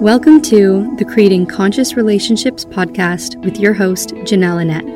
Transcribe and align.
Welcome 0.00 0.40
to 0.44 0.96
the 0.96 1.04
Creating 1.04 1.44
Conscious 1.44 1.94
Relationships 1.94 2.64
podcast 2.64 3.36
with 3.44 3.58
your 3.58 3.74
host, 3.74 4.14
Janelle 4.24 4.62
Annette. 4.62 4.86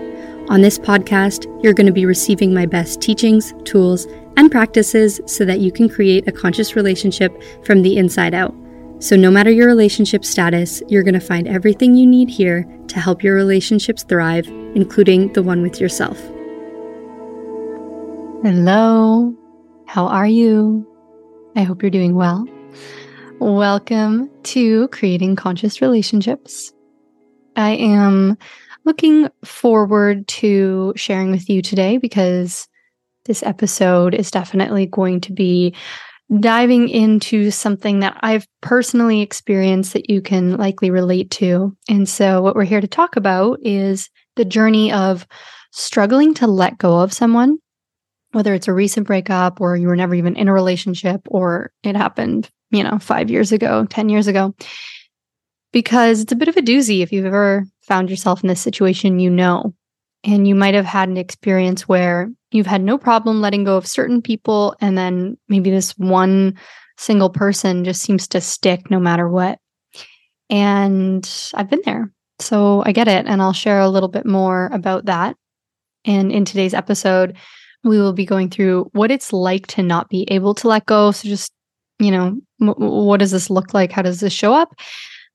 On 0.48 0.62
this 0.62 0.78
podcast, 0.78 1.44
you're 1.62 1.74
going 1.74 1.86
to 1.86 1.92
be 1.92 2.06
receiving 2.06 2.54
my 2.54 2.64
best 2.64 3.02
teachings, 3.02 3.52
tools, 3.66 4.06
and 4.38 4.50
practices 4.50 5.20
so 5.26 5.44
that 5.44 5.60
you 5.60 5.70
can 5.70 5.90
create 5.90 6.26
a 6.26 6.32
conscious 6.32 6.74
relationship 6.74 7.38
from 7.66 7.82
the 7.82 7.98
inside 7.98 8.32
out. 8.32 8.54
So, 8.98 9.14
no 9.14 9.30
matter 9.30 9.50
your 9.50 9.66
relationship 9.66 10.24
status, 10.24 10.82
you're 10.88 11.02
going 11.02 11.12
to 11.12 11.20
find 11.20 11.46
everything 11.46 11.94
you 11.94 12.06
need 12.06 12.30
here 12.30 12.66
to 12.88 12.98
help 12.98 13.22
your 13.22 13.34
relationships 13.34 14.04
thrive, 14.04 14.46
including 14.74 15.34
the 15.34 15.42
one 15.42 15.60
with 15.60 15.82
yourself. 15.82 16.18
Hello, 18.42 19.36
how 19.86 20.06
are 20.06 20.26
you? 20.26 20.90
I 21.56 21.62
hope 21.62 21.82
you're 21.82 21.90
doing 21.90 22.14
well. 22.14 22.48
Welcome 23.44 24.30
to 24.44 24.88
Creating 24.88 25.36
Conscious 25.36 25.82
Relationships. 25.82 26.72
I 27.56 27.72
am 27.72 28.38
looking 28.86 29.28
forward 29.44 30.26
to 30.28 30.94
sharing 30.96 31.30
with 31.30 31.50
you 31.50 31.60
today 31.60 31.98
because 31.98 32.66
this 33.26 33.42
episode 33.42 34.14
is 34.14 34.30
definitely 34.30 34.86
going 34.86 35.20
to 35.20 35.32
be 35.34 35.74
diving 36.40 36.88
into 36.88 37.50
something 37.50 38.00
that 38.00 38.16
I've 38.22 38.48
personally 38.62 39.20
experienced 39.20 39.92
that 39.92 40.08
you 40.08 40.22
can 40.22 40.56
likely 40.56 40.90
relate 40.90 41.30
to. 41.32 41.76
And 41.86 42.08
so, 42.08 42.40
what 42.40 42.56
we're 42.56 42.64
here 42.64 42.80
to 42.80 42.88
talk 42.88 43.14
about 43.14 43.58
is 43.60 44.08
the 44.36 44.46
journey 44.46 44.90
of 44.90 45.26
struggling 45.70 46.32
to 46.32 46.46
let 46.46 46.78
go 46.78 46.98
of 46.98 47.12
someone, 47.12 47.58
whether 48.34 48.54
it's 48.54 48.68
a 48.68 48.72
recent 48.72 49.06
breakup 49.06 49.60
or 49.60 49.76
you 49.76 49.86
were 49.86 49.96
never 49.96 50.14
even 50.14 50.36
in 50.36 50.48
a 50.48 50.52
relationship 50.52 51.22
or 51.26 51.72
it 51.82 51.96
happened 51.96 52.50
you 52.74 52.82
know, 52.82 52.98
five 52.98 53.30
years 53.30 53.52
ago, 53.52 53.86
10 53.88 54.08
years 54.08 54.26
ago, 54.26 54.54
because 55.72 56.20
it's 56.20 56.32
a 56.32 56.36
bit 56.36 56.48
of 56.48 56.56
a 56.56 56.62
doozy. 56.62 57.02
If 57.02 57.12
you've 57.12 57.24
ever 57.24 57.64
found 57.82 58.10
yourself 58.10 58.42
in 58.42 58.48
this 58.48 58.60
situation, 58.60 59.20
you 59.20 59.30
know, 59.30 59.74
and 60.24 60.48
you 60.48 60.54
might 60.54 60.74
have 60.74 60.84
had 60.84 61.08
an 61.08 61.16
experience 61.16 61.88
where 61.88 62.30
you've 62.50 62.66
had 62.66 62.82
no 62.82 62.98
problem 62.98 63.40
letting 63.40 63.64
go 63.64 63.76
of 63.76 63.86
certain 63.86 64.20
people. 64.20 64.74
And 64.80 64.98
then 64.98 65.36
maybe 65.48 65.70
this 65.70 65.92
one 65.92 66.58
single 66.96 67.30
person 67.30 67.84
just 67.84 68.02
seems 68.02 68.26
to 68.28 68.40
stick 68.40 68.90
no 68.90 68.98
matter 68.98 69.28
what. 69.28 69.58
And 70.50 71.28
I've 71.54 71.70
been 71.70 71.82
there. 71.84 72.10
So 72.40 72.82
I 72.84 72.92
get 72.92 73.08
it. 73.08 73.26
And 73.26 73.40
I'll 73.40 73.52
share 73.52 73.80
a 73.80 73.88
little 73.88 74.08
bit 74.08 74.26
more 74.26 74.68
about 74.72 75.06
that. 75.06 75.36
And 76.04 76.32
in 76.32 76.44
today's 76.44 76.74
episode, 76.74 77.36
we 77.84 77.98
will 77.98 78.12
be 78.12 78.26
going 78.26 78.50
through 78.50 78.90
what 78.92 79.10
it's 79.10 79.32
like 79.32 79.66
to 79.68 79.82
not 79.82 80.08
be 80.08 80.26
able 80.30 80.54
to 80.54 80.68
let 80.68 80.86
go. 80.86 81.10
So 81.10 81.28
just 81.28 81.52
you 81.98 82.10
know, 82.10 82.40
m- 82.60 82.74
what 82.76 83.20
does 83.20 83.30
this 83.30 83.50
look 83.50 83.72
like? 83.74 83.92
How 83.92 84.02
does 84.02 84.20
this 84.20 84.32
show 84.32 84.52
up? 84.52 84.74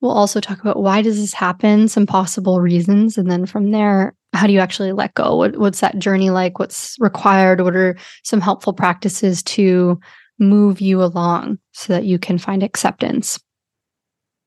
We'll 0.01 0.11
also 0.11 0.39
talk 0.39 0.61
about 0.61 0.81
why 0.81 1.01
does 1.01 1.19
this 1.19 1.33
happen, 1.33 1.87
some 1.87 2.05
possible 2.05 2.61
reasons, 2.61 3.17
and 3.17 3.29
then 3.29 3.45
from 3.45 3.71
there, 3.71 4.13
how 4.33 4.47
do 4.47 4.53
you 4.53 4.59
actually 4.59 4.93
let 4.93 5.13
go? 5.13 5.35
What, 5.35 5.57
what's 5.57 5.81
that 5.81 5.99
journey 5.99 6.29
like? 6.29 6.59
What's 6.59 6.95
required? 6.99 7.61
What 7.61 7.75
are 7.75 7.97
some 8.23 8.39
helpful 8.39 8.73
practices 8.73 9.43
to 9.43 9.99
move 10.37 10.79
you 10.79 11.03
along 11.03 11.59
so 11.73 11.93
that 11.93 12.05
you 12.05 12.17
can 12.17 12.37
find 12.37 12.63
acceptance? 12.63 13.39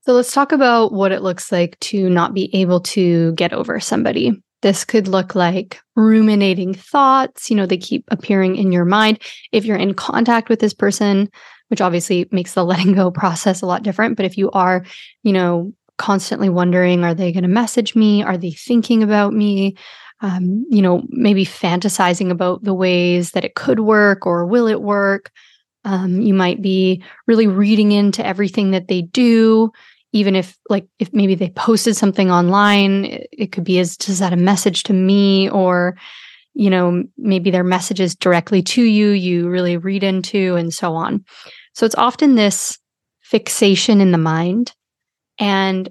So 0.05 0.15
let's 0.15 0.33
talk 0.33 0.53
about 0.53 0.93
what 0.93 1.13
it 1.13 1.23
looks 1.23 1.53
like 1.53 1.79
to 1.81 2.09
not 2.09 2.35
be 2.35 2.55
able 2.55 2.81
to 2.81 3.33
get 3.35 3.53
over 3.53 3.79
somebody. 3.79 4.33
This 4.63 4.85
could 4.85 5.09
look 5.09 5.35
like 5.35 5.81
ruminating 5.97 6.73
thoughts, 6.75 7.51
you 7.51 7.57
know, 7.57 7.67
they 7.67 7.79
keep 7.79 8.05
appearing 8.09 8.57
in 8.57 8.73
your 8.73 8.85
mind. 8.85 9.21
If 9.51 9.65
you're 9.65 9.77
in 9.77 9.95
contact 9.95 10.49
with 10.49 10.61
this 10.61 10.73
person, 10.73 11.29
which 11.69 11.81
obviously 11.81 12.29
makes 12.31 12.55
the 12.55 12.65
letting 12.67 12.95
go 12.95 13.11
process 13.11 13.63
a 13.63 13.67
lot 13.67 13.83
different. 13.83 14.17
But 14.17 14.27
if 14.27 14.39
you 14.39 14.51
are, 14.53 14.85
you 15.23 15.33
know, 15.33 15.73
constantly 15.99 16.49
wondering, 16.49 17.05
are 17.05 17.15
they 17.15 17.33
going 17.33 17.43
to 17.43 17.49
message 17.49 17.95
me? 17.95 18.23
Are 18.23 18.37
they 18.37 18.51
thinking 18.51 19.03
about 19.03 19.33
me? 19.33 19.77
Um, 20.21 20.67
you 20.71 20.83
know, 20.83 21.03
maybe 21.09 21.45
fantasizing 21.45 22.31
about 22.31 22.63
the 22.63 22.75
ways 22.75 23.33
that 23.33 23.45
it 23.45 23.55
could 23.55 23.81
work 23.81 24.27
or 24.27 24.47
will 24.47 24.69
it 24.69 24.83
work? 24.83 25.31
Um, 25.85 26.21
you 26.21 26.35
might 26.35 26.63
be 26.63 27.03
really 27.27 27.49
reading 27.49 27.91
into 27.91 28.25
everything 28.25 28.71
that 28.71 28.87
they 28.87 29.03
do, 29.03 29.73
even 30.13 30.37
if, 30.37 30.57
like, 30.69 30.87
if 30.99 31.13
maybe 31.13 31.35
they 31.35 31.51
posted 31.51 31.97
something 31.97 32.31
online, 32.31 33.07
it, 33.07 33.29
it 33.33 33.53
could 33.53 33.65
be 33.65 33.79
as 33.79 33.97
does 33.97 34.19
that 34.19 34.33
a 34.33 34.37
message 34.37 34.83
to 34.85 34.93
me 34.93 35.49
or, 35.51 35.97
you 36.55 36.69
know, 36.69 37.03
maybe 37.17 37.51
their 37.51 37.65
messages 37.65 38.15
directly 38.15 38.63
to 38.63 38.83
you, 38.83 39.11
you 39.11 39.49
really 39.49 39.77
read 39.77 40.03
into, 40.03 40.55
and 40.57 40.73
so 40.73 40.95
on. 40.95 41.25
So 41.75 41.87
it's 41.87 41.95
often 41.95 42.35
this 42.35 42.79
fixation 43.23 44.01
in 44.01 44.13
the 44.13 44.19
mind. 44.19 44.73
And 45.39 45.89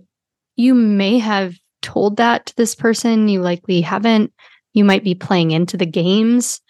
you 0.56 0.76
may 0.76 1.18
have 1.18 1.56
told 1.82 2.18
that 2.18 2.46
to 2.46 2.56
this 2.56 2.76
person, 2.76 3.28
you 3.28 3.42
likely 3.42 3.82
haven't. 3.82 4.32
You 4.74 4.86
might 4.86 5.04
be 5.04 5.16
playing 5.16 5.52
into 5.52 5.76
the 5.78 5.86
games, 5.86 6.62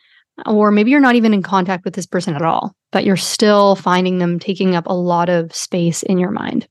or 0.45 0.71
maybe 0.71 0.89
you're 0.89 0.99
not 0.99 1.15
even 1.15 1.33
in 1.33 1.43
contact 1.43 1.83
with 1.85 1.93
this 1.93 2.07
person 2.07 2.33
at 2.33 2.41
all, 2.41 2.73
but 2.91 3.03
you're 3.03 3.17
still 3.17 3.75
finding 3.75 4.17
them 4.17 4.39
taking 4.39 4.75
up 4.75 4.85
a 4.87 4.93
lot 4.93 5.29
of 5.29 5.53
space 5.53 6.01
in 6.01 6.17
your 6.17 6.31
mind. 6.31 6.67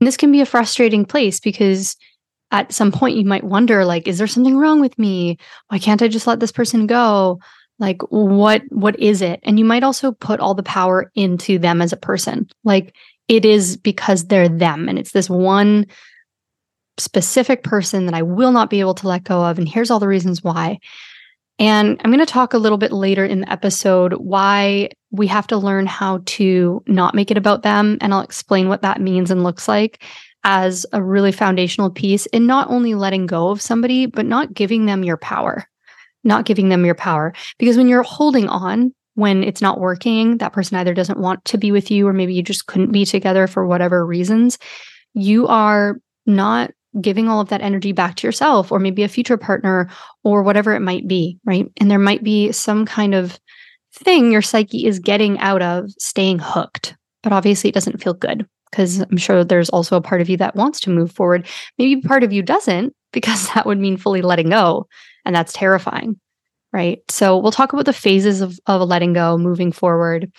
And 0.00 0.06
this 0.06 0.16
can 0.16 0.32
be 0.32 0.40
a 0.40 0.46
frustrating 0.46 1.04
place 1.04 1.40
because 1.40 1.96
at 2.50 2.72
some 2.72 2.92
point 2.92 3.16
you 3.16 3.24
might 3.24 3.44
wonder 3.44 3.84
like 3.84 4.06
is 4.06 4.18
there 4.18 4.26
something 4.26 4.56
wrong 4.56 4.80
with 4.80 4.98
me? 4.98 5.38
Why 5.68 5.78
can't 5.78 6.02
i 6.02 6.08
just 6.08 6.26
let 6.26 6.40
this 6.40 6.52
person 6.52 6.86
go? 6.86 7.40
Like 7.78 8.00
what 8.10 8.62
what 8.70 8.98
is 8.98 9.22
it? 9.22 9.40
And 9.42 9.58
you 9.58 9.64
might 9.64 9.82
also 9.82 10.12
put 10.12 10.40
all 10.40 10.54
the 10.54 10.62
power 10.62 11.10
into 11.14 11.58
them 11.58 11.82
as 11.82 11.92
a 11.92 11.96
person. 11.96 12.48
Like 12.64 12.94
it 13.28 13.44
is 13.44 13.76
because 13.76 14.26
they're 14.26 14.48
them 14.48 14.88
and 14.88 14.98
it's 14.98 15.12
this 15.12 15.28
one 15.28 15.86
specific 16.98 17.62
person 17.62 18.06
that 18.06 18.14
I 18.14 18.22
will 18.22 18.52
not 18.52 18.70
be 18.70 18.80
able 18.80 18.94
to 18.94 19.08
let 19.08 19.24
go 19.24 19.44
of 19.44 19.58
and 19.58 19.68
here's 19.68 19.90
all 19.90 20.00
the 20.00 20.08
reasons 20.08 20.42
why 20.42 20.78
and 21.58 22.00
I'm 22.02 22.10
going 22.10 22.24
to 22.24 22.26
talk 22.26 22.54
a 22.54 22.58
little 22.58 22.78
bit 22.78 22.92
later 22.92 23.24
in 23.24 23.40
the 23.40 23.52
episode 23.52 24.14
why 24.14 24.90
we 25.10 25.26
have 25.28 25.46
to 25.48 25.56
learn 25.56 25.86
how 25.86 26.20
to 26.26 26.82
not 26.86 27.14
make 27.14 27.30
it 27.30 27.38
about 27.38 27.62
them 27.62 27.98
and 28.00 28.12
I'll 28.12 28.20
explain 28.20 28.68
what 28.68 28.82
that 28.82 29.00
means 29.00 29.30
and 29.30 29.42
looks 29.42 29.68
like 29.68 30.02
as 30.44 30.86
a 30.92 31.02
really 31.02 31.32
foundational 31.32 31.90
piece 31.90 32.26
in 32.26 32.46
not 32.46 32.70
only 32.70 32.94
letting 32.94 33.26
go 33.26 33.48
of 33.48 33.62
somebody 33.62 34.06
but 34.06 34.26
not 34.26 34.54
giving 34.54 34.86
them 34.86 35.02
your 35.02 35.16
power 35.16 35.66
not 36.26 36.44
giving 36.44 36.68
them 36.68 36.84
your 36.84 36.94
power. 36.94 37.32
Because 37.58 37.78
when 37.78 37.88
you're 37.88 38.02
holding 38.02 38.48
on, 38.48 38.92
when 39.14 39.42
it's 39.42 39.62
not 39.62 39.80
working, 39.80 40.38
that 40.38 40.52
person 40.52 40.76
either 40.76 40.92
doesn't 40.92 41.20
want 41.20 41.42
to 41.46 41.56
be 41.56 41.72
with 41.72 41.90
you 41.90 42.06
or 42.06 42.12
maybe 42.12 42.34
you 42.34 42.42
just 42.42 42.66
couldn't 42.66 42.92
be 42.92 43.06
together 43.06 43.46
for 43.46 43.66
whatever 43.66 44.04
reasons, 44.04 44.58
you 45.14 45.46
are 45.46 45.96
not 46.26 46.72
giving 47.00 47.28
all 47.28 47.40
of 47.40 47.48
that 47.48 47.62
energy 47.62 47.92
back 47.92 48.16
to 48.16 48.26
yourself 48.26 48.72
or 48.72 48.78
maybe 48.78 49.02
a 49.02 49.08
future 49.08 49.36
partner 49.36 49.90
or 50.24 50.42
whatever 50.42 50.74
it 50.74 50.80
might 50.80 51.06
be, 51.06 51.38
right? 51.44 51.70
And 51.78 51.90
there 51.90 51.98
might 51.98 52.22
be 52.22 52.52
some 52.52 52.86
kind 52.86 53.14
of 53.14 53.38
thing 53.92 54.30
your 54.30 54.42
psyche 54.42 54.86
is 54.86 54.98
getting 54.98 55.38
out 55.38 55.62
of 55.62 55.90
staying 55.98 56.38
hooked, 56.38 56.96
but 57.22 57.32
obviously 57.32 57.68
it 57.68 57.74
doesn't 57.74 58.02
feel 58.02 58.14
good 58.14 58.46
because 58.70 59.00
I'm 59.00 59.16
sure 59.16 59.44
there's 59.44 59.70
also 59.70 59.96
a 59.96 60.02
part 60.02 60.20
of 60.20 60.28
you 60.28 60.36
that 60.38 60.56
wants 60.56 60.80
to 60.80 60.90
move 60.90 61.12
forward. 61.12 61.46
Maybe 61.78 62.00
part 62.00 62.24
of 62.24 62.32
you 62.32 62.42
doesn't 62.42 62.94
because 63.12 63.48
that 63.54 63.66
would 63.66 63.78
mean 63.78 63.96
fully 63.96 64.22
letting 64.22 64.50
go. 64.50 64.86
And 65.24 65.34
that's 65.34 65.52
terrifying. 65.52 66.20
Right. 66.72 66.98
So 67.08 67.38
we'll 67.38 67.52
talk 67.52 67.72
about 67.72 67.86
the 67.86 67.92
phases 67.92 68.42
of, 68.42 68.58
of 68.66 68.86
letting 68.86 69.14
go 69.14 69.38
moving 69.38 69.72
forward. 69.72 70.30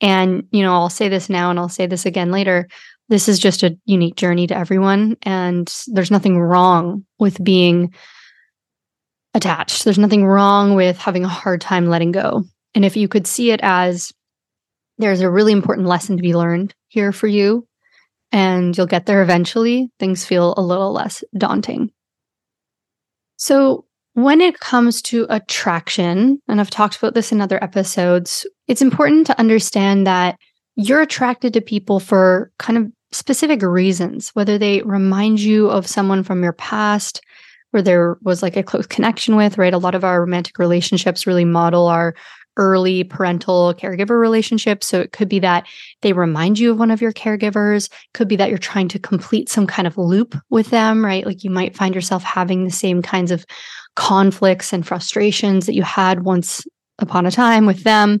And, 0.00 0.46
you 0.50 0.62
know, 0.62 0.72
I'll 0.74 0.90
say 0.90 1.08
this 1.08 1.30
now 1.30 1.48
and 1.50 1.58
I'll 1.58 1.70
say 1.70 1.86
this 1.86 2.04
again 2.04 2.30
later. 2.30 2.68
This 3.08 3.28
is 3.28 3.38
just 3.38 3.62
a 3.62 3.76
unique 3.86 4.16
journey 4.16 4.46
to 4.46 4.56
everyone. 4.56 5.16
And 5.22 5.72
there's 5.86 6.10
nothing 6.10 6.38
wrong 6.38 7.06
with 7.18 7.42
being 7.42 7.94
attached. 9.34 9.84
There's 9.84 9.98
nothing 9.98 10.26
wrong 10.26 10.74
with 10.74 10.98
having 10.98 11.24
a 11.24 11.28
hard 11.28 11.60
time 11.60 11.86
letting 11.86 12.12
go. 12.12 12.44
And 12.74 12.84
if 12.84 12.96
you 12.96 13.08
could 13.08 13.26
see 13.26 13.50
it 13.50 13.60
as 13.62 14.12
there's 14.98 15.20
a 15.20 15.30
really 15.30 15.52
important 15.52 15.86
lesson 15.86 16.16
to 16.16 16.22
be 16.22 16.34
learned 16.34 16.74
here 16.88 17.12
for 17.12 17.26
you, 17.26 17.66
and 18.30 18.76
you'll 18.76 18.86
get 18.86 19.06
there 19.06 19.22
eventually, 19.22 19.90
things 19.98 20.24
feel 20.24 20.54
a 20.56 20.62
little 20.62 20.92
less 20.92 21.24
daunting. 21.36 21.90
So, 23.36 23.86
when 24.14 24.40
it 24.40 24.58
comes 24.58 25.00
to 25.02 25.26
attraction, 25.30 26.42
and 26.48 26.60
I've 26.60 26.70
talked 26.70 26.96
about 26.96 27.14
this 27.14 27.30
in 27.30 27.40
other 27.40 27.62
episodes, 27.62 28.44
it's 28.66 28.82
important 28.82 29.28
to 29.28 29.38
understand 29.38 30.08
that 30.08 30.36
you're 30.74 31.00
attracted 31.00 31.52
to 31.52 31.60
people 31.60 32.00
for 32.00 32.50
kind 32.58 32.78
of 32.78 32.92
specific 33.12 33.62
reasons, 33.62 34.30
whether 34.30 34.58
they 34.58 34.82
remind 34.82 35.40
you 35.40 35.70
of 35.70 35.86
someone 35.86 36.22
from 36.22 36.42
your 36.42 36.52
past 36.52 37.20
where 37.70 37.82
there 37.82 38.16
was 38.22 38.42
like 38.42 38.56
a 38.56 38.62
close 38.62 38.86
connection 38.86 39.36
with, 39.36 39.58
right? 39.58 39.74
A 39.74 39.78
lot 39.78 39.94
of 39.94 40.04
our 40.04 40.20
romantic 40.20 40.58
relationships 40.58 41.26
really 41.26 41.44
model 41.44 41.86
our 41.86 42.14
early 42.56 43.04
parental 43.04 43.72
caregiver 43.74 44.20
relationships. 44.20 44.86
So 44.86 45.00
it 45.00 45.12
could 45.12 45.28
be 45.28 45.38
that 45.40 45.66
they 46.02 46.12
remind 46.12 46.58
you 46.58 46.72
of 46.72 46.78
one 46.78 46.90
of 46.90 47.00
your 47.00 47.12
caregivers, 47.12 47.88
could 48.14 48.26
be 48.26 48.36
that 48.36 48.48
you're 48.48 48.58
trying 48.58 48.88
to 48.88 48.98
complete 48.98 49.48
some 49.48 49.66
kind 49.66 49.86
of 49.86 49.96
loop 49.96 50.34
with 50.50 50.70
them, 50.70 51.04
right? 51.04 51.24
Like 51.24 51.44
you 51.44 51.50
might 51.50 51.76
find 51.76 51.94
yourself 51.94 52.24
having 52.24 52.64
the 52.64 52.70
same 52.70 53.00
kinds 53.00 53.30
of 53.30 53.46
conflicts 53.94 54.72
and 54.72 54.86
frustrations 54.86 55.66
that 55.66 55.74
you 55.74 55.82
had 55.82 56.24
once 56.24 56.66
upon 56.98 57.26
a 57.26 57.30
time 57.30 57.64
with 57.64 57.84
them. 57.84 58.20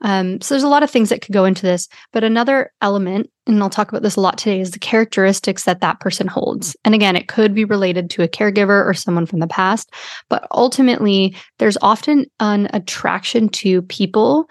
Um, 0.00 0.40
so 0.40 0.54
there's 0.54 0.64
a 0.64 0.68
lot 0.68 0.82
of 0.82 0.90
things 0.90 1.08
that 1.08 1.22
could 1.22 1.32
go 1.32 1.44
into 1.44 1.62
this, 1.62 1.88
but 2.12 2.24
another 2.24 2.72
element 2.82 3.30
and 3.48 3.62
I'll 3.62 3.70
talk 3.70 3.88
about 3.88 4.02
this 4.02 4.16
a 4.16 4.20
lot 4.20 4.38
today, 4.38 4.60
is 4.60 4.72
the 4.72 4.78
characteristics 4.78 5.64
that 5.64 5.80
that 5.80 6.00
person 6.00 6.26
holds. 6.26 6.76
And 6.84 6.94
again, 6.94 7.16
it 7.16 7.28
could 7.28 7.54
be 7.54 7.64
related 7.64 8.10
to 8.10 8.22
a 8.22 8.28
caregiver 8.28 8.84
or 8.84 8.94
someone 8.94 9.26
from 9.26 9.40
the 9.40 9.46
past, 9.46 9.92
but 10.28 10.46
ultimately, 10.52 11.34
there's 11.58 11.78
often 11.82 12.26
an 12.40 12.68
attraction 12.72 13.48
to 13.50 13.82
people 13.82 14.48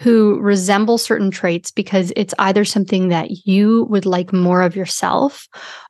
who 0.00 0.38
resemble 0.40 0.96
certain 0.96 1.30
traits 1.30 1.70
because 1.72 2.12
it's 2.14 2.34
either 2.38 2.64
something 2.64 3.08
that 3.08 3.46
you 3.46 3.84
would 3.90 4.06
like 4.06 4.32
more 4.32 4.62
of 4.62 4.76
yourself, 4.76 5.48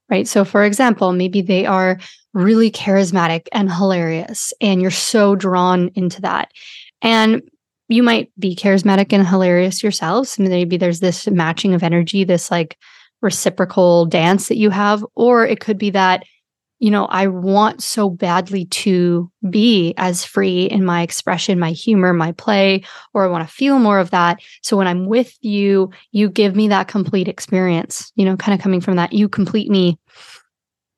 right? 0.09 0.27
So, 0.27 0.45
for 0.45 0.65
example, 0.65 1.13
maybe 1.13 1.43
they 1.43 1.67
are 1.67 1.99
really 2.33 2.71
charismatic 2.71 3.49
and 3.53 3.71
hilarious, 3.71 4.53
and 4.61 4.81
you're 4.81 4.91
so 4.91 5.37
drawn 5.37 5.91
into 5.95 6.23
that. 6.23 6.53
And 7.03 7.43
you 7.89 8.03
might 8.03 8.31
be 8.39 8.55
charismatic 8.55 9.13
and 9.13 9.27
hilarious 9.27 9.83
yourselves. 9.83 10.39
Maybe 10.39 10.77
there's 10.77 11.01
this 11.01 11.27
matching 11.27 11.75
of 11.75 11.83
energy, 11.83 12.23
this 12.23 12.51
like 12.51 12.77
reciprocal 13.23 14.07
dance 14.07 14.49
that 14.49 14.59
you 14.59 14.71
have. 14.71 15.05
Or 15.15 15.47
it 15.47 15.61
could 15.61 15.79
be 15.79 15.91
that, 15.91 16.25
you 16.79 16.91
know, 16.91 17.07
I 17.07 17.27
want 17.27 17.83
so 17.83 18.11
badly 18.11 18.67
to 18.67 19.31
be 19.49 19.95
as 19.97 20.25
free 20.25 20.65
in 20.65 20.85
my 20.85 21.03
expression, 21.03 21.59
my 21.59 21.73
humor, 21.73 22.13
my 22.13 22.33
play, 22.33 22.85
or 23.15 23.25
I 23.25 23.29
want 23.29 23.49
to 23.49 23.53
feel 23.53 23.79
more 23.79 23.99
of 23.99 24.11
that. 24.11 24.41
So 24.63 24.77
when 24.77 24.87
I'm 24.87 25.07
with 25.07 25.37
you, 25.41 25.91
you 26.13 26.29
give 26.29 26.55
me 26.55 26.69
that 26.69 26.89
complete 26.89 27.27
experience, 27.27 28.13
you 28.17 28.25
know, 28.25 28.37
kind 28.37 28.55
of 28.55 28.63
coming 28.63 28.83
from 28.83 28.97
that, 28.97 29.15
you 29.15 29.29
complete 29.29 29.71
me 29.71 29.99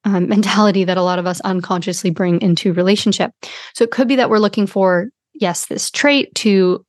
um, 0.04 0.28
mentality 0.28 0.84
that 0.84 0.98
a 0.98 1.02
lot 1.02 1.20
of 1.20 1.26
us 1.26 1.40
unconsciously 1.42 2.10
bring 2.10 2.42
into 2.42 2.72
relationship. 2.72 3.30
So 3.74 3.84
it 3.84 3.92
could 3.92 4.08
be 4.08 4.16
that 4.16 4.28
we're 4.28 4.38
looking 4.38 4.66
for 4.66 5.08
yes, 5.40 5.66
this 5.66 5.90
trait 5.90 6.34
to 6.36 6.84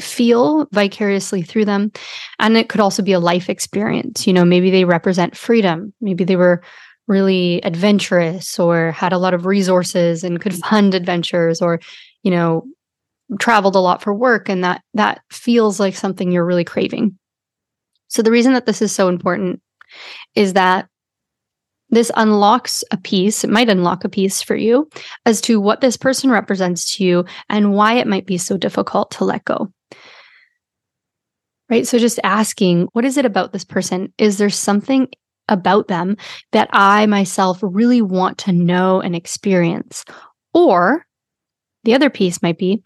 feel 0.00 0.66
vicariously 0.72 1.42
through 1.42 1.64
them. 1.64 1.92
And 2.38 2.56
it 2.56 2.68
could 2.68 2.80
also 2.80 3.02
be 3.02 3.12
a 3.12 3.20
life 3.20 3.48
experience. 3.48 4.26
You 4.26 4.32
know, 4.32 4.44
maybe 4.44 4.70
they 4.70 4.84
represent 4.84 5.36
freedom. 5.36 5.94
Maybe 6.00 6.24
they 6.24 6.36
were 6.36 6.62
really 7.06 7.62
adventurous 7.62 8.58
or 8.58 8.90
had 8.90 9.12
a 9.12 9.18
lot 9.18 9.32
of 9.32 9.46
resources 9.46 10.24
and 10.24 10.40
could 10.40 10.54
fund 10.54 10.94
adventures 10.94 11.62
or, 11.62 11.80
you 12.22 12.32
know, 12.32 12.66
traveled 13.38 13.76
a 13.76 13.80
lot 13.80 14.02
for 14.02 14.12
work. 14.12 14.48
And 14.48 14.64
that 14.64 14.82
that 14.94 15.20
feels 15.30 15.78
like 15.78 15.94
something 15.94 16.30
you're 16.30 16.44
really 16.44 16.64
craving. 16.64 17.16
So 18.08 18.22
the 18.22 18.32
reason 18.32 18.52
that 18.54 18.66
this 18.66 18.82
is 18.82 18.92
so 18.92 19.08
important 19.08 19.60
is 20.34 20.52
that 20.54 20.88
this 21.90 22.10
unlocks 22.16 22.82
a 22.90 22.96
piece, 22.96 23.44
it 23.44 23.50
might 23.50 23.68
unlock 23.68 24.04
a 24.04 24.08
piece 24.08 24.42
for 24.42 24.56
you 24.56 24.88
as 25.24 25.40
to 25.42 25.60
what 25.60 25.80
this 25.80 25.96
person 25.96 26.30
represents 26.30 26.96
to 26.96 27.04
you 27.04 27.24
and 27.48 27.74
why 27.74 27.94
it 27.94 28.06
might 28.06 28.26
be 28.26 28.38
so 28.38 28.56
difficult 28.56 29.10
to 29.12 29.24
let 29.24 29.44
go. 29.44 29.72
Right. 31.68 31.86
So 31.86 31.98
just 31.98 32.20
asking, 32.22 32.88
what 32.92 33.04
is 33.04 33.16
it 33.16 33.24
about 33.24 33.52
this 33.52 33.64
person? 33.64 34.12
Is 34.18 34.38
there 34.38 34.50
something 34.50 35.08
about 35.48 35.88
them 35.88 36.16
that 36.52 36.68
I 36.72 37.06
myself 37.06 37.58
really 37.62 38.02
want 38.02 38.38
to 38.38 38.52
know 38.52 39.00
and 39.00 39.16
experience? 39.16 40.04
Or 40.54 41.04
the 41.84 41.94
other 41.94 42.10
piece 42.10 42.42
might 42.42 42.58
be, 42.58 42.82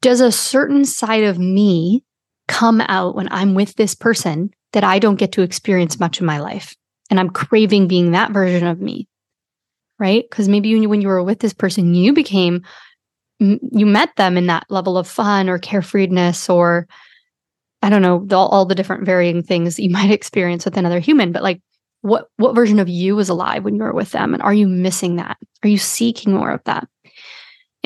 does 0.00 0.20
a 0.20 0.32
certain 0.32 0.84
side 0.84 1.24
of 1.24 1.38
me 1.38 2.04
come 2.48 2.80
out 2.82 3.16
when 3.16 3.28
I'm 3.30 3.54
with 3.54 3.74
this 3.74 3.94
person 3.94 4.50
that 4.72 4.84
I 4.84 4.98
don't 4.98 5.16
get 5.16 5.32
to 5.32 5.42
experience 5.42 6.00
much 6.00 6.20
in 6.20 6.26
my 6.26 6.38
life? 6.38 6.74
And 7.10 7.20
I'm 7.20 7.30
craving 7.30 7.88
being 7.88 8.12
that 8.12 8.32
version 8.32 8.66
of 8.66 8.80
me. 8.80 9.08
Right. 9.98 10.24
Because 10.28 10.48
maybe 10.48 10.86
when 10.86 11.00
you 11.00 11.08
were 11.08 11.22
with 11.22 11.40
this 11.40 11.54
person, 11.54 11.94
you 11.94 12.12
became, 12.12 12.62
you 13.38 13.86
met 13.86 14.10
them 14.16 14.36
in 14.36 14.46
that 14.46 14.66
level 14.68 14.98
of 14.98 15.08
fun 15.08 15.48
or 15.48 15.58
carefreeness 15.58 16.52
or 16.52 16.86
I 17.82 17.88
don't 17.88 18.02
know, 18.02 18.26
all, 18.36 18.48
all 18.48 18.66
the 18.66 18.74
different 18.74 19.04
varying 19.04 19.42
things 19.42 19.78
you 19.78 19.90
might 19.90 20.10
experience 20.10 20.64
with 20.64 20.76
another 20.76 20.98
human. 20.98 21.32
But 21.32 21.42
like, 21.42 21.60
what 22.02 22.28
what 22.36 22.54
version 22.54 22.78
of 22.78 22.88
you 22.88 23.16
was 23.16 23.28
alive 23.28 23.64
when 23.64 23.74
you 23.74 23.82
were 23.82 23.92
with 23.92 24.12
them 24.12 24.32
and 24.32 24.42
are 24.42 24.54
you 24.54 24.68
missing 24.68 25.16
that 25.16 25.36
are 25.64 25.68
you 25.68 25.78
seeking 25.78 26.32
more 26.32 26.50
of 26.50 26.62
that 26.64 26.86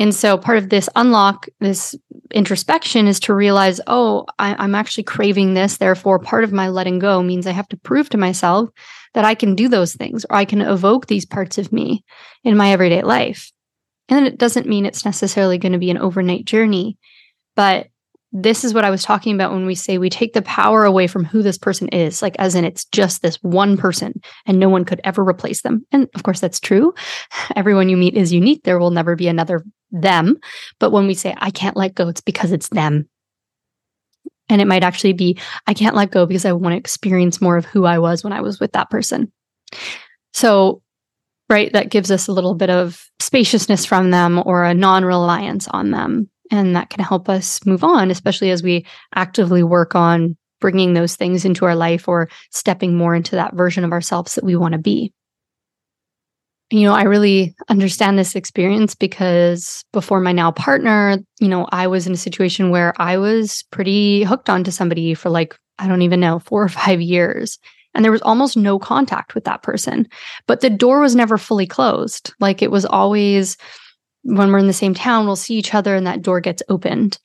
and 0.00 0.14
so 0.14 0.38
part 0.38 0.56
of 0.56 0.70
this 0.70 0.88
unlock, 0.96 1.46
this 1.60 1.94
introspection 2.30 3.06
is 3.06 3.20
to 3.20 3.34
realize, 3.34 3.82
oh, 3.86 4.24
I, 4.38 4.64
am 4.64 4.74
actually 4.74 5.04
craving 5.04 5.52
this. 5.52 5.76
Therefore, 5.76 6.18
part 6.18 6.42
of 6.42 6.54
my 6.54 6.68
letting 6.70 6.98
go 6.98 7.22
means 7.22 7.46
I 7.46 7.52
have 7.52 7.68
to 7.68 7.76
prove 7.76 8.08
to 8.10 8.16
myself 8.16 8.70
that 9.12 9.26
I 9.26 9.34
can 9.34 9.54
do 9.54 9.68
those 9.68 9.94
things 9.94 10.24
or 10.30 10.36
I 10.36 10.46
can 10.46 10.62
evoke 10.62 11.06
these 11.06 11.26
parts 11.26 11.58
of 11.58 11.70
me 11.70 12.02
in 12.44 12.56
my 12.56 12.72
everyday 12.72 13.02
life. 13.02 13.52
And 14.08 14.26
it 14.26 14.38
doesn't 14.38 14.66
mean 14.66 14.86
it's 14.86 15.04
necessarily 15.04 15.58
going 15.58 15.72
to 15.72 15.78
be 15.78 15.90
an 15.90 15.98
overnight 15.98 16.46
journey, 16.46 16.96
but 17.54 17.88
this 18.32 18.64
is 18.64 18.72
what 18.72 18.84
I 18.84 18.90
was 18.90 19.02
talking 19.02 19.34
about 19.34 19.52
when 19.52 19.66
we 19.66 19.74
say 19.74 19.98
we 19.98 20.08
take 20.08 20.32
the 20.32 20.40
power 20.42 20.84
away 20.84 21.08
from 21.08 21.26
who 21.26 21.42
this 21.42 21.58
person 21.58 21.88
is, 21.88 22.22
like 22.22 22.36
as 22.38 22.54
in 22.54 22.64
it's 22.64 22.86
just 22.86 23.20
this 23.20 23.36
one 23.42 23.76
person 23.76 24.14
and 24.46 24.58
no 24.58 24.70
one 24.70 24.86
could 24.86 25.02
ever 25.04 25.22
replace 25.22 25.60
them. 25.60 25.84
And 25.92 26.08
of 26.14 26.22
course, 26.22 26.40
that's 26.40 26.60
true. 26.60 26.94
Everyone 27.54 27.90
you 27.90 27.98
meet 27.98 28.16
is 28.16 28.32
unique. 28.32 28.62
There 28.62 28.78
will 28.78 28.92
never 28.92 29.14
be 29.14 29.28
another 29.28 29.62
them. 29.90 30.38
But 30.78 30.90
when 30.90 31.06
we 31.06 31.14
say, 31.14 31.34
I 31.36 31.50
can't 31.50 31.76
let 31.76 31.94
go, 31.94 32.08
it's 32.08 32.20
because 32.20 32.52
it's 32.52 32.68
them. 32.68 33.08
And 34.48 34.60
it 34.60 34.66
might 34.66 34.82
actually 34.82 35.12
be, 35.12 35.38
I 35.66 35.74
can't 35.74 35.94
let 35.94 36.10
go 36.10 36.26
because 36.26 36.44
I 36.44 36.52
want 36.52 36.72
to 36.72 36.78
experience 36.78 37.40
more 37.40 37.56
of 37.56 37.64
who 37.64 37.84
I 37.84 37.98
was 37.98 38.24
when 38.24 38.32
I 38.32 38.40
was 38.40 38.58
with 38.58 38.72
that 38.72 38.90
person. 38.90 39.32
So, 40.32 40.82
right, 41.48 41.72
that 41.72 41.90
gives 41.90 42.10
us 42.10 42.26
a 42.26 42.32
little 42.32 42.54
bit 42.54 42.70
of 42.70 43.08
spaciousness 43.20 43.86
from 43.86 44.10
them 44.10 44.42
or 44.44 44.64
a 44.64 44.74
non 44.74 45.04
reliance 45.04 45.68
on 45.68 45.92
them. 45.92 46.28
And 46.50 46.74
that 46.74 46.90
can 46.90 47.04
help 47.04 47.28
us 47.28 47.64
move 47.64 47.84
on, 47.84 48.10
especially 48.10 48.50
as 48.50 48.60
we 48.60 48.84
actively 49.14 49.62
work 49.62 49.94
on 49.94 50.36
bringing 50.60 50.94
those 50.94 51.14
things 51.14 51.44
into 51.44 51.64
our 51.64 51.76
life 51.76 52.08
or 52.08 52.28
stepping 52.50 52.96
more 52.96 53.14
into 53.14 53.36
that 53.36 53.54
version 53.54 53.84
of 53.84 53.92
ourselves 53.92 54.34
that 54.34 54.44
we 54.44 54.56
want 54.56 54.72
to 54.72 54.78
be 54.78 55.12
you 56.70 56.82
know, 56.82 56.94
I 56.94 57.02
really 57.02 57.54
understand 57.68 58.18
this 58.18 58.36
experience 58.36 58.94
because 58.94 59.84
before 59.92 60.20
my 60.20 60.32
now 60.32 60.52
partner, 60.52 61.18
you 61.40 61.48
know, 61.48 61.68
I 61.72 61.88
was 61.88 62.06
in 62.06 62.12
a 62.12 62.18
situation 62.18 62.70
where 62.70 62.94
I 63.00 63.18
was 63.18 63.64
pretty 63.72 64.22
hooked 64.22 64.48
onto 64.48 64.70
somebody 64.70 65.14
for 65.14 65.30
like, 65.30 65.56
I 65.78 65.88
don't 65.88 66.02
even 66.02 66.20
know, 66.20 66.38
four 66.38 66.62
or 66.62 66.68
five 66.82 67.00
years. 67.00 67.58
And 67.92 68.04
there 68.04 68.12
was 68.12 68.22
almost 68.22 68.56
no 68.56 68.78
contact 68.78 69.34
with 69.34 69.44
that 69.44 69.62
person. 69.62 70.06
But 70.46 70.60
the 70.60 70.70
door 70.70 71.00
was 71.00 71.16
never 71.16 71.36
fully 71.36 71.66
closed. 71.66 72.32
Like 72.38 72.62
it 72.62 72.70
was 72.70 72.84
always 72.84 73.56
when 74.22 74.52
we're 74.52 74.58
in 74.58 74.66
the 74.68 74.72
same 74.72 74.94
town, 74.94 75.26
we'll 75.26 75.34
see 75.34 75.54
each 75.54 75.74
other 75.74 75.96
and 75.96 76.06
that 76.06 76.22
door 76.22 76.40
gets 76.40 76.62
opened. 76.68 77.18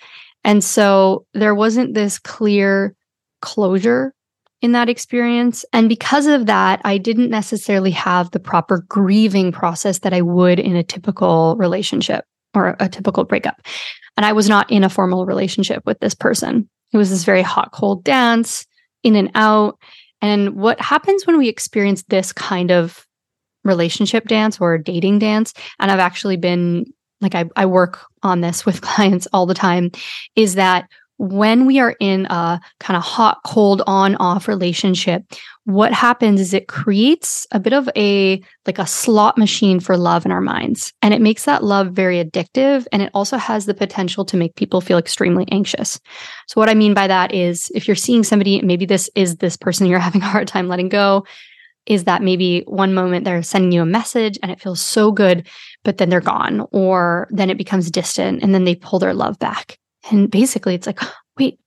And 0.44 0.64
so 0.64 1.26
there 1.34 1.54
wasn't 1.54 1.94
this 1.94 2.18
clear 2.18 2.96
closure 3.42 4.14
in 4.62 4.72
that 4.72 4.90
experience. 4.90 5.66
And 5.74 5.90
because 5.90 6.28
of 6.28 6.46
that, 6.46 6.82
I 6.84 6.98
didn't 6.98 7.30
necessarily 7.30 7.92
have 7.92 8.32
the 8.32 8.40
proper 8.40 8.84
grieving 8.88 9.52
process 9.52 10.00
that 10.00 10.14
I 10.14 10.22
would 10.22 10.60
in 10.60 10.76
a 10.76 10.84
typical 10.84 11.56
relationship 11.58 12.26
or 12.54 12.76
a 12.80 12.90
typical 12.90 13.26
breakup. 13.26 13.62
And 14.18 14.26
I 14.26 14.34
was 14.34 14.48
not 14.48 14.72
in 14.72 14.84
a 14.84 14.90
formal 14.90 15.26
relationship 15.26 15.86
with 15.86 16.00
this 16.00 16.16
person. 16.16 16.70
It 16.94 16.98
was 16.98 17.10
this 17.10 17.26
very 17.26 17.42
hot, 17.42 17.72
cold 17.72 18.04
dance, 18.04 18.66
in 19.04 19.16
and 19.16 19.30
out. 19.36 19.78
And 20.22 20.56
what 20.56 20.80
happens 20.80 21.28
when 21.28 21.38
we 21.38 21.50
experience 21.50 22.04
this 22.08 22.32
kind 22.32 22.72
of 22.72 23.06
relationship 23.64 24.28
dance 24.28 24.60
or 24.62 24.78
dating 24.78 25.20
dance, 25.20 25.54
and 25.80 25.92
I've 25.92 26.00
actually 26.00 26.38
been 26.38 26.86
like, 27.22 27.36
I, 27.36 27.46
I 27.56 27.66
work 27.66 28.06
on 28.24 28.42
this 28.42 28.66
with 28.66 28.82
clients 28.82 29.28
all 29.34 29.46
the 29.46 29.54
time, 29.54 29.92
is 30.36 30.56
that 30.56 30.90
when 31.18 31.66
we 31.66 31.80
are 31.80 31.96
in 32.00 32.26
a 32.26 32.60
kind 32.80 32.98
of 32.98 33.04
hot, 33.04 33.40
cold, 33.46 33.82
on 33.88 34.16
off 34.16 34.48
relationship, 34.48 35.24
what 35.64 35.94
happens 35.94 36.42
is 36.42 36.54
it 36.54 36.68
creates 36.68 37.48
a 37.52 37.60
bit 37.60 37.74
of 37.74 37.90
a 37.96 38.42
like 38.66 38.80
a 38.80 38.86
slot 38.86 39.38
machine 39.38 39.80
for 39.80 39.98
love 39.98 40.26
in 40.26 40.32
our 40.32 40.42
minds. 40.42 40.94
And 41.02 41.14
it 41.14 41.22
makes 41.22 41.46
that 41.46 41.64
love 41.64 41.92
very 41.92 42.24
addictive. 42.24 42.86
And 42.92 43.02
it 43.02 43.12
also 43.14 43.38
has 43.38 43.66
the 43.66 43.74
potential 43.74 44.26
to 44.26 44.38
make 44.38 44.56
people 44.56 44.82
feel 44.82 44.98
extremely 44.98 45.46
anxious. 45.52 46.00
So, 46.48 46.60
what 46.60 46.70
I 46.70 46.74
mean 46.74 46.94
by 46.94 47.08
that 47.08 47.34
is 47.34 47.72
if 47.74 47.88
you're 47.88 47.96
seeing 47.96 48.24
somebody, 48.24 48.62
maybe 48.62 48.86
this 48.86 49.10
is 49.16 49.38
this 49.38 49.58
person 49.58 49.88
you're 49.88 50.00
having 50.06 50.22
a 50.22 50.28
hard 50.28 50.48
time 50.48 50.68
letting 50.68 50.90
go, 50.90 51.26
is 51.86 52.04
that 52.06 52.24
maybe 52.24 52.64
one 52.68 52.94
moment 52.94 53.26
they're 53.26 53.44
sending 53.44 53.72
you 53.72 53.82
a 53.82 53.86
message 53.86 54.38
and 54.42 54.52
it 54.52 54.60
feels 54.60 54.82
so 54.82 55.12
good, 55.12 55.48
but 55.84 55.98
then 55.98 56.10
they're 56.10 56.20
gone, 56.20 56.68
or 56.72 57.28
then 57.32 57.50
it 57.50 57.58
becomes 57.58 57.92
distant 57.92 58.44
and 58.44 58.54
then 58.54 58.66
they 58.66 58.76
pull 58.76 59.00
their 59.00 59.14
love 59.14 59.40
back. 59.40 59.78
And 60.10 60.30
basically, 60.30 60.76
it's 60.76 60.88
like, 60.88 61.00
wait, 61.38 61.60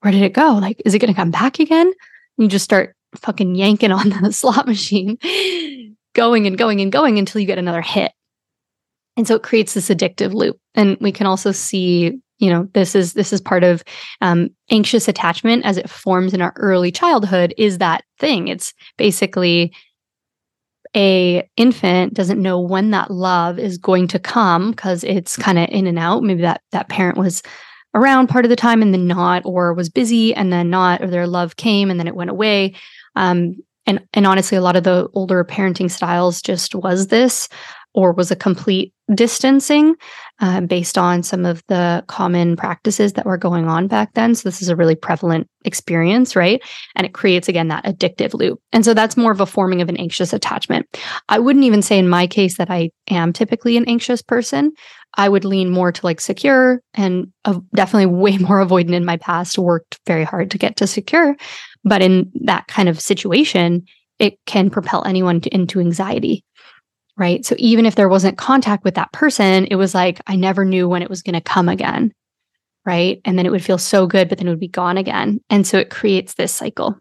where 0.00 0.12
did 0.12 0.22
it 0.22 0.34
go? 0.34 0.54
Like, 0.54 0.80
is 0.84 0.94
it 0.94 0.98
going 0.98 1.12
to 1.12 1.16
come 1.18 1.30
back 1.30 1.58
again? 1.58 1.86
And 1.86 1.94
you 2.44 2.48
just 2.48 2.64
start 2.64 2.94
fucking 3.16 3.54
yanking 3.54 3.92
on 3.92 4.08
the 4.22 4.32
slot 4.32 4.66
machine, 4.66 5.18
going 6.14 6.46
and 6.46 6.58
going 6.58 6.80
and 6.80 6.92
going 6.92 7.18
until 7.18 7.40
you 7.40 7.46
get 7.46 7.58
another 7.58 7.82
hit. 7.82 8.12
And 9.16 9.26
so 9.26 9.34
it 9.34 9.42
creates 9.42 9.74
this 9.74 9.88
addictive 9.88 10.32
loop. 10.32 10.58
And 10.74 10.96
we 11.00 11.10
can 11.10 11.26
also 11.26 11.50
see, 11.50 12.20
you 12.38 12.50
know, 12.50 12.68
this 12.74 12.94
is 12.94 13.14
this 13.14 13.32
is 13.32 13.40
part 13.40 13.64
of 13.64 13.82
um, 14.20 14.50
anxious 14.70 15.08
attachment 15.08 15.64
as 15.64 15.76
it 15.76 15.90
forms 15.90 16.34
in 16.34 16.40
our 16.40 16.52
early 16.56 16.92
childhood. 16.92 17.52
Is 17.58 17.78
that 17.78 18.04
thing? 18.20 18.46
It's 18.46 18.72
basically 18.96 19.72
a 20.96 21.48
infant 21.56 22.14
doesn't 22.14 22.40
know 22.40 22.60
when 22.60 22.92
that 22.92 23.10
love 23.10 23.58
is 23.58 23.76
going 23.76 24.08
to 24.08 24.18
come 24.18 24.70
because 24.70 25.04
it's 25.04 25.36
kind 25.36 25.58
of 25.58 25.68
in 25.68 25.86
and 25.86 25.98
out 25.98 26.22
maybe 26.22 26.40
that 26.40 26.62
that 26.72 26.88
parent 26.88 27.18
was 27.18 27.42
around 27.94 28.28
part 28.28 28.44
of 28.44 28.48
the 28.48 28.56
time 28.56 28.82
and 28.82 28.92
then 28.92 29.06
not, 29.06 29.42
or 29.44 29.74
was 29.74 29.88
busy 29.88 30.34
and 30.34 30.52
then 30.52 30.70
not, 30.70 31.02
or 31.02 31.06
their 31.08 31.26
love 31.26 31.56
came 31.56 31.90
and 31.90 31.98
then 31.98 32.06
it 32.06 32.14
went 32.16 32.30
away. 32.30 32.74
Um, 33.16 33.56
and 33.86 34.06
and 34.12 34.26
honestly, 34.26 34.58
a 34.58 34.62
lot 34.62 34.76
of 34.76 34.84
the 34.84 35.08
older 35.14 35.44
parenting 35.44 35.90
styles 35.90 36.42
just 36.42 36.74
was 36.74 37.06
this, 37.06 37.48
or 37.98 38.12
was 38.12 38.30
a 38.30 38.36
complete 38.36 38.94
distancing 39.12 39.96
uh, 40.38 40.60
based 40.60 40.96
on 40.96 41.24
some 41.24 41.44
of 41.44 41.64
the 41.66 42.04
common 42.06 42.54
practices 42.54 43.14
that 43.14 43.26
were 43.26 43.36
going 43.36 43.66
on 43.66 43.88
back 43.88 44.14
then. 44.14 44.36
So 44.36 44.48
this 44.48 44.62
is 44.62 44.68
a 44.68 44.76
really 44.76 44.94
prevalent 44.94 45.48
experience, 45.64 46.36
right? 46.36 46.62
And 46.94 47.04
it 47.04 47.12
creates 47.12 47.48
again 47.48 47.66
that 47.68 47.84
addictive 47.84 48.34
loop. 48.34 48.60
And 48.72 48.84
so 48.84 48.94
that's 48.94 49.16
more 49.16 49.32
of 49.32 49.40
a 49.40 49.46
forming 49.46 49.82
of 49.82 49.88
an 49.88 49.96
anxious 49.96 50.32
attachment. 50.32 50.86
I 51.28 51.40
wouldn't 51.40 51.64
even 51.64 51.82
say 51.82 51.98
in 51.98 52.08
my 52.08 52.28
case 52.28 52.56
that 52.58 52.70
I 52.70 52.90
am 53.08 53.32
typically 53.32 53.76
an 53.76 53.88
anxious 53.88 54.22
person. 54.22 54.70
I 55.16 55.28
would 55.28 55.44
lean 55.44 55.68
more 55.68 55.90
to 55.90 56.06
like 56.06 56.20
secure 56.20 56.80
and 56.94 57.32
uh, 57.46 57.58
definitely 57.74 58.06
way 58.14 58.38
more 58.38 58.64
avoidant 58.64 58.94
in 58.94 59.04
my 59.04 59.16
past, 59.16 59.58
worked 59.58 59.98
very 60.06 60.22
hard 60.22 60.52
to 60.52 60.58
get 60.58 60.76
to 60.76 60.86
secure. 60.86 61.36
But 61.82 62.00
in 62.00 62.30
that 62.44 62.68
kind 62.68 62.88
of 62.88 63.00
situation, 63.00 63.86
it 64.20 64.38
can 64.46 64.70
propel 64.70 65.04
anyone 65.04 65.40
to, 65.40 65.54
into 65.54 65.80
anxiety. 65.80 66.44
Right. 67.18 67.44
So 67.44 67.56
even 67.58 67.84
if 67.84 67.96
there 67.96 68.08
wasn't 68.08 68.38
contact 68.38 68.84
with 68.84 68.94
that 68.94 69.12
person, 69.12 69.66
it 69.66 69.74
was 69.74 69.94
like 69.94 70.20
I 70.26 70.36
never 70.36 70.64
knew 70.64 70.88
when 70.88 71.02
it 71.02 71.10
was 71.10 71.22
going 71.22 71.34
to 71.34 71.40
come 71.40 71.68
again. 71.68 72.12
Right. 72.86 73.20
And 73.24 73.36
then 73.36 73.44
it 73.44 73.50
would 73.50 73.64
feel 73.64 73.78
so 73.78 74.06
good, 74.06 74.28
but 74.28 74.38
then 74.38 74.46
it 74.46 74.50
would 74.50 74.60
be 74.60 74.68
gone 74.68 74.96
again. 74.96 75.40
And 75.50 75.66
so 75.66 75.78
it 75.78 75.90
creates 75.90 76.34
this 76.34 76.52
cycle. 76.52 76.96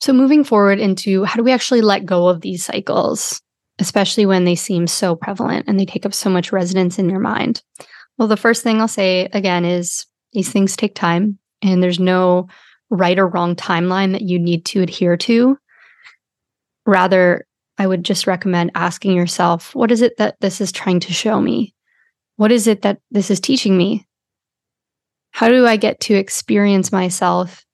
So 0.00 0.12
moving 0.12 0.44
forward 0.44 0.80
into 0.80 1.24
how 1.24 1.36
do 1.36 1.42
we 1.42 1.52
actually 1.52 1.80
let 1.80 2.04
go 2.04 2.28
of 2.28 2.40
these 2.40 2.64
cycles? 2.64 3.40
especially 3.78 4.26
when 4.26 4.44
they 4.44 4.54
seem 4.54 4.86
so 4.86 5.14
prevalent 5.14 5.66
and 5.68 5.78
they 5.78 5.84
take 5.84 6.06
up 6.06 6.14
so 6.14 6.30
much 6.30 6.52
residence 6.52 6.98
in 6.98 7.10
your 7.10 7.20
mind? 7.20 7.62
Well, 8.18 8.28
the 8.28 8.36
first 8.36 8.62
thing 8.62 8.80
I'll 8.80 8.88
say 8.88 9.28
again 9.32 9.64
is 9.64 10.06
these 10.32 10.50
things 10.50 10.76
take 10.76 10.94
time 10.94 11.38
and 11.62 11.82
there's 11.82 12.00
no 12.00 12.48
right 12.88 13.18
or 13.18 13.26
wrong 13.26 13.54
timeline 13.54 14.12
that 14.12 14.22
you 14.22 14.38
need 14.38 14.64
to 14.66 14.82
adhere 14.82 15.16
to. 15.18 15.58
Rather, 16.86 17.45
I 17.78 17.86
would 17.86 18.04
just 18.04 18.26
recommend 18.26 18.70
asking 18.74 19.12
yourself, 19.16 19.74
what 19.74 19.90
is 19.90 20.02
it 20.02 20.16
that 20.16 20.36
this 20.40 20.60
is 20.60 20.72
trying 20.72 21.00
to 21.00 21.12
show 21.12 21.40
me? 21.40 21.74
What 22.36 22.52
is 22.52 22.66
it 22.66 22.82
that 22.82 23.00
this 23.10 23.30
is 23.30 23.40
teaching 23.40 23.76
me? 23.76 24.06
How 25.30 25.48
do 25.48 25.66
I 25.66 25.76
get 25.76 26.00
to 26.00 26.14
experience 26.14 26.92
myself 26.92 27.64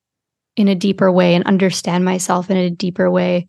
in 0.56 0.68
a 0.68 0.75
deeper 0.75 1.11
way 1.11 1.35
and 1.35 1.44
understand 1.44 2.04
myself 2.04 2.50
in 2.50 2.56
a 2.56 2.71
deeper 2.71 3.11
way 3.11 3.49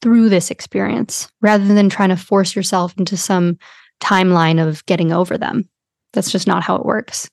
through 0.00 0.28
this 0.28 0.50
experience 0.50 1.30
rather 1.40 1.66
than 1.74 1.88
trying 1.88 2.08
to 2.08 2.16
force 2.16 2.56
yourself 2.56 2.96
into 2.98 3.16
some 3.16 3.58
timeline 4.02 4.66
of 4.66 4.84
getting 4.86 5.12
over 5.12 5.38
them. 5.38 5.68
That's 6.12 6.32
just 6.32 6.46
not 6.46 6.62
how 6.62 6.76
it 6.76 6.84
works. 6.84 7.30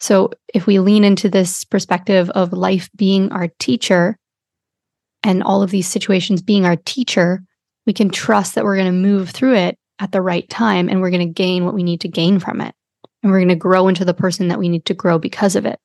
So, 0.00 0.30
if 0.54 0.66
we 0.66 0.78
lean 0.78 1.04
into 1.04 1.28
this 1.28 1.64
perspective 1.64 2.30
of 2.30 2.52
life 2.52 2.90
being 2.96 3.30
our 3.32 3.48
teacher 3.58 4.18
and 5.22 5.42
all 5.42 5.62
of 5.62 5.70
these 5.70 5.86
situations 5.86 6.42
being 6.42 6.64
our 6.64 6.76
teacher, 6.76 7.42
we 7.88 7.92
can 7.92 8.10
trust 8.10 8.54
that 8.54 8.64
we're 8.64 8.76
going 8.76 8.86
to 8.86 8.92
move 8.92 9.30
through 9.30 9.54
it 9.54 9.76
at 9.98 10.12
the 10.12 10.22
right 10.22 10.48
time 10.48 10.88
and 10.88 11.00
we're 11.00 11.10
going 11.10 11.26
to 11.26 11.32
gain 11.34 11.64
what 11.64 11.74
we 11.74 11.82
need 11.82 12.02
to 12.02 12.08
gain 12.08 12.38
from 12.38 12.60
it. 12.60 12.72
And 13.22 13.32
we're 13.32 13.40
going 13.40 13.48
to 13.48 13.56
grow 13.56 13.88
into 13.88 14.04
the 14.04 14.14
person 14.14 14.46
that 14.48 14.60
we 14.60 14.68
need 14.68 14.84
to 14.84 14.94
grow 14.94 15.18
because 15.18 15.56
of 15.56 15.66
it 15.66 15.80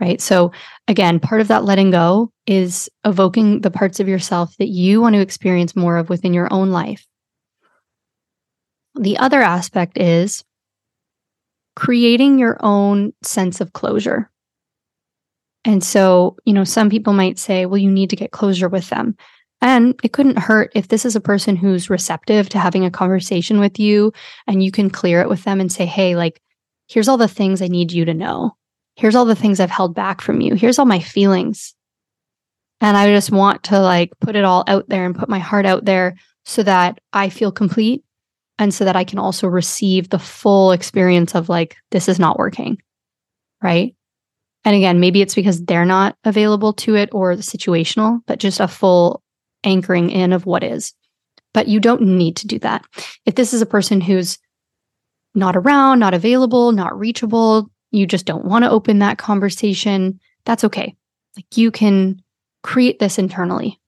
right? 0.00 0.20
So, 0.20 0.52
again, 0.88 1.20
part 1.20 1.40
of 1.40 1.48
that 1.48 1.64
letting 1.64 1.90
go 1.90 2.32
is 2.46 2.88
evoking 3.04 3.60
the 3.60 3.70
parts 3.70 4.00
of 4.00 4.08
yourself 4.08 4.54
that 4.58 4.68
you 4.68 5.00
want 5.00 5.14
to 5.14 5.20
experience 5.20 5.76
more 5.76 5.96
of 5.96 6.08
within 6.08 6.34
your 6.34 6.52
own 6.52 6.70
life. 6.70 7.06
The 8.96 9.18
other 9.18 9.40
aspect 9.40 9.98
is 9.98 10.44
creating 11.76 12.38
your 12.38 12.56
own 12.60 13.12
sense 13.22 13.60
of 13.60 13.72
closure. 13.72 14.30
And 15.64 15.82
so, 15.82 16.36
you 16.44 16.52
know, 16.52 16.64
some 16.64 16.90
people 16.90 17.12
might 17.12 17.38
say, 17.38 17.66
well, 17.66 17.78
you 17.78 17.90
need 17.90 18.10
to 18.10 18.16
get 18.16 18.32
closure 18.32 18.68
with 18.68 18.88
them. 18.90 19.16
And 19.60 19.98
it 20.02 20.12
couldn't 20.12 20.38
hurt 20.38 20.72
if 20.74 20.88
this 20.88 21.04
is 21.04 21.16
a 21.16 21.20
person 21.20 21.56
who's 21.56 21.88
receptive 21.88 22.48
to 22.50 22.58
having 22.58 22.84
a 22.84 22.90
conversation 22.90 23.60
with 23.60 23.78
you 23.78 24.12
and 24.46 24.62
you 24.62 24.70
can 24.70 24.90
clear 24.90 25.20
it 25.22 25.28
with 25.28 25.44
them 25.44 25.60
and 25.60 25.72
say, 25.72 25.86
hey, 25.86 26.16
like, 26.16 26.42
here's 26.86 27.08
all 27.08 27.16
the 27.16 27.28
things 27.28 27.62
I 27.62 27.68
need 27.68 27.90
you 27.90 28.04
to 28.04 28.12
know 28.12 28.56
here's 28.96 29.14
all 29.14 29.24
the 29.24 29.34
things 29.34 29.60
I've 29.60 29.70
held 29.70 29.94
back 29.94 30.20
from 30.20 30.40
you. 30.40 30.54
Here's 30.54 30.78
all 30.78 30.86
my 30.86 31.00
feelings. 31.00 31.74
And 32.80 32.96
I 32.96 33.12
just 33.12 33.30
want 33.30 33.64
to 33.64 33.80
like 33.80 34.12
put 34.20 34.36
it 34.36 34.44
all 34.44 34.64
out 34.66 34.88
there 34.88 35.06
and 35.06 35.16
put 35.16 35.28
my 35.28 35.38
heart 35.38 35.66
out 35.66 35.84
there 35.84 36.16
so 36.44 36.62
that 36.62 37.00
I 37.12 37.28
feel 37.28 37.50
complete 37.50 38.04
and 38.58 38.72
so 38.72 38.84
that 38.84 38.96
I 38.96 39.04
can 39.04 39.18
also 39.18 39.48
receive 39.48 40.10
the 40.10 40.18
full 40.18 40.72
experience 40.72 41.34
of 41.34 41.48
like, 41.48 41.76
this 41.90 42.08
is 42.08 42.18
not 42.18 42.38
working. 42.38 42.78
Right. 43.62 43.94
And 44.64 44.76
again, 44.76 45.00
maybe 45.00 45.22
it's 45.22 45.34
because 45.34 45.62
they're 45.64 45.84
not 45.84 46.16
available 46.24 46.72
to 46.74 46.94
it 46.96 47.08
or 47.12 47.36
the 47.36 47.42
situational, 47.42 48.20
but 48.26 48.38
just 48.38 48.60
a 48.60 48.68
full 48.68 49.22
anchoring 49.64 50.10
in 50.10 50.32
of 50.32 50.46
what 50.46 50.62
is. 50.62 50.92
But 51.52 51.68
you 51.68 51.80
don't 51.80 52.02
need 52.02 52.36
to 52.36 52.46
do 52.46 52.58
that. 52.60 52.84
If 53.26 53.34
this 53.34 53.54
is 53.54 53.62
a 53.62 53.66
person 53.66 54.00
who's 54.00 54.38
not 55.34 55.56
around, 55.56 55.98
not 55.98 56.14
available, 56.14 56.72
not 56.72 56.98
reachable, 56.98 57.70
you 57.90 58.06
just 58.06 58.26
don't 58.26 58.44
want 58.44 58.64
to 58.64 58.70
open 58.70 58.98
that 58.98 59.18
conversation, 59.18 60.18
that's 60.44 60.64
okay. 60.64 60.94
Like 61.36 61.56
you 61.56 61.70
can 61.70 62.22
create 62.62 62.98
this 62.98 63.18
internally. 63.18 63.80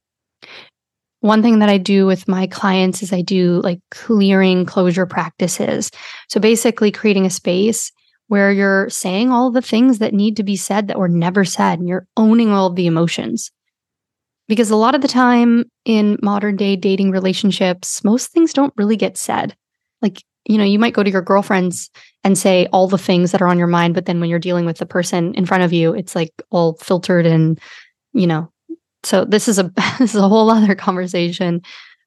One 1.21 1.42
thing 1.42 1.59
that 1.59 1.68
I 1.68 1.78
do 1.78 2.06
with 2.06 2.28
my 2.28 2.47
clients 2.47 3.02
is 3.02 3.12
I 3.12 3.23
do 3.23 3.61
like 3.62 3.80
clearing 3.90 4.64
closure 4.64 5.06
practices. 5.06 5.90
So 6.28 6.38
basically, 6.38 6.92
creating 6.92 7.26
a 7.26 7.30
space 7.30 7.90
where 8.28 8.52
you're 8.52 8.88
saying 8.90 9.30
all 9.30 9.50
the 9.50 9.62
things 9.62 9.99
that 9.99 10.14
need 10.14 10.37
to 10.37 10.42
be 10.42 10.56
said 10.56 10.88
that 10.88 10.99
were 10.99 11.09
never 11.09 11.45
said 11.45 11.78
and 11.78 11.88
you're 11.88 12.06
owning 12.16 12.50
all 12.50 12.71
the 12.71 12.87
emotions. 12.87 13.50
Because 14.48 14.70
a 14.70 14.76
lot 14.76 14.94
of 14.94 15.00
the 15.00 15.08
time 15.08 15.64
in 15.84 16.18
modern 16.22 16.56
day 16.56 16.76
dating 16.76 17.10
relationships, 17.10 18.04
most 18.04 18.30
things 18.30 18.52
don't 18.52 18.72
really 18.76 18.96
get 18.96 19.16
said. 19.16 19.56
Like 20.02 20.22
you 20.48 20.58
know, 20.58 20.64
you 20.64 20.78
might 20.78 20.94
go 20.94 21.02
to 21.02 21.10
your 21.10 21.22
girlfriends 21.22 21.90
and 22.22 22.38
say 22.38 22.66
all 22.72 22.88
the 22.88 22.98
things 22.98 23.32
that 23.32 23.42
are 23.42 23.48
on 23.48 23.58
your 23.58 23.66
mind, 23.66 23.94
but 23.94 24.06
then 24.06 24.20
when 24.20 24.30
you're 24.30 24.38
dealing 24.38 24.64
with 24.64 24.78
the 24.78 24.86
person 24.86 25.34
in 25.34 25.46
front 25.46 25.64
of 25.64 25.72
you, 25.72 25.92
it's 25.92 26.14
like 26.14 26.30
all 26.50 26.74
filtered 26.76 27.26
and, 27.26 27.60
you 28.12 28.26
know, 28.26 28.50
so 29.02 29.24
this 29.24 29.48
is 29.48 29.58
a 29.58 29.64
this 29.98 30.14
is 30.14 30.20
a 30.20 30.28
whole 30.28 30.50
other 30.50 30.74
conversation 30.74 31.62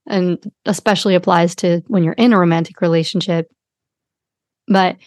and 0.07 0.39
especially 0.65 1.15
applies 1.15 1.55
to 1.55 1.81
when 1.87 2.03
you're 2.03 2.13
in 2.13 2.33
a 2.33 2.39
romantic 2.39 2.81
relationship. 2.81 3.47
But 4.67 4.97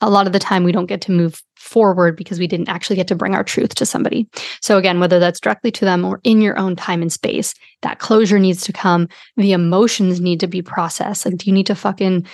a 0.00 0.10
lot 0.10 0.26
of 0.26 0.32
the 0.32 0.38
time 0.38 0.64
we 0.64 0.72
don't 0.72 0.86
get 0.86 1.00
to 1.02 1.12
move 1.12 1.42
forward 1.56 2.16
because 2.16 2.38
we 2.38 2.46
didn't 2.46 2.68
actually 2.68 2.96
get 2.96 3.08
to 3.08 3.14
bring 3.14 3.34
our 3.34 3.44
truth 3.44 3.74
to 3.74 3.86
somebody. 3.86 4.28
So 4.60 4.78
again, 4.78 4.98
whether 4.98 5.18
that's 5.18 5.40
directly 5.40 5.70
to 5.72 5.84
them 5.84 6.04
or 6.04 6.20
in 6.24 6.40
your 6.40 6.58
own 6.58 6.74
time 6.74 7.02
and 7.02 7.12
space, 7.12 7.54
that 7.82 7.98
closure 7.98 8.38
needs 8.38 8.62
to 8.62 8.72
come. 8.72 9.08
The 9.36 9.52
emotions 9.52 10.20
need 10.20 10.40
to 10.40 10.46
be 10.46 10.62
processed. 10.62 11.26
Like, 11.26 11.36
do 11.36 11.46
you 11.46 11.52
need 11.52 11.66
to 11.66 11.74
fucking 11.74 12.26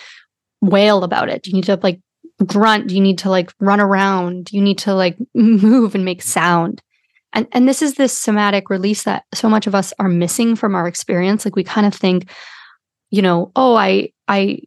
wail 0.61 1.05
about 1.05 1.29
it? 1.29 1.43
Do 1.43 1.51
you 1.51 1.57
need 1.57 1.65
to 1.65 1.79
like 1.83 2.01
grunt? 2.45 2.89
Do 2.89 2.95
you 2.95 3.01
need 3.01 3.19
to 3.19 3.31
like 3.31 3.53
run 3.61 3.81
around? 3.81 4.47
Do 4.47 4.57
you 4.57 4.63
need 4.63 4.79
to 4.79 4.95
like 4.95 5.17
move 5.35 5.95
and 5.95 6.05
make 6.05 6.23
sound? 6.23 6.83
And 7.33 7.49
and 7.53 7.69
this 7.69 7.83
is 7.83 7.95
this 7.95 8.17
somatic 8.17 8.71
release 8.71 9.03
that 9.03 9.25
so 9.35 9.49
much 9.49 9.67
of 9.67 9.75
us 9.75 9.93
are 9.99 10.09
missing 10.09 10.57
from 10.57 10.75
our 10.75 10.87
experience. 10.87 11.45
Like 11.45 11.57
we 11.57 11.65
kind 11.65 11.87
of 11.87 11.95
think, 11.95 12.31
you 13.11 13.23
know, 13.23 13.53
oh, 13.57 13.75
I 13.75 14.13
I 14.29 14.61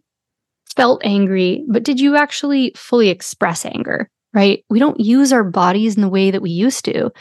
felt 0.79 1.01
angry, 1.03 1.65
but 1.67 1.83
did 1.83 1.99
you 1.99 2.15
actually 2.15 2.71
fully 2.75 3.09
express 3.09 3.65
anger? 3.65 4.09
Right? 4.33 4.63
We 4.69 4.79
don't 4.79 4.99
use 4.99 5.33
our 5.33 5.43
bodies 5.43 5.95
in 5.95 6.01
the 6.01 6.09
way 6.09 6.31
that 6.31 6.41
we 6.41 6.51
used 6.51 6.85
to. 6.85 7.11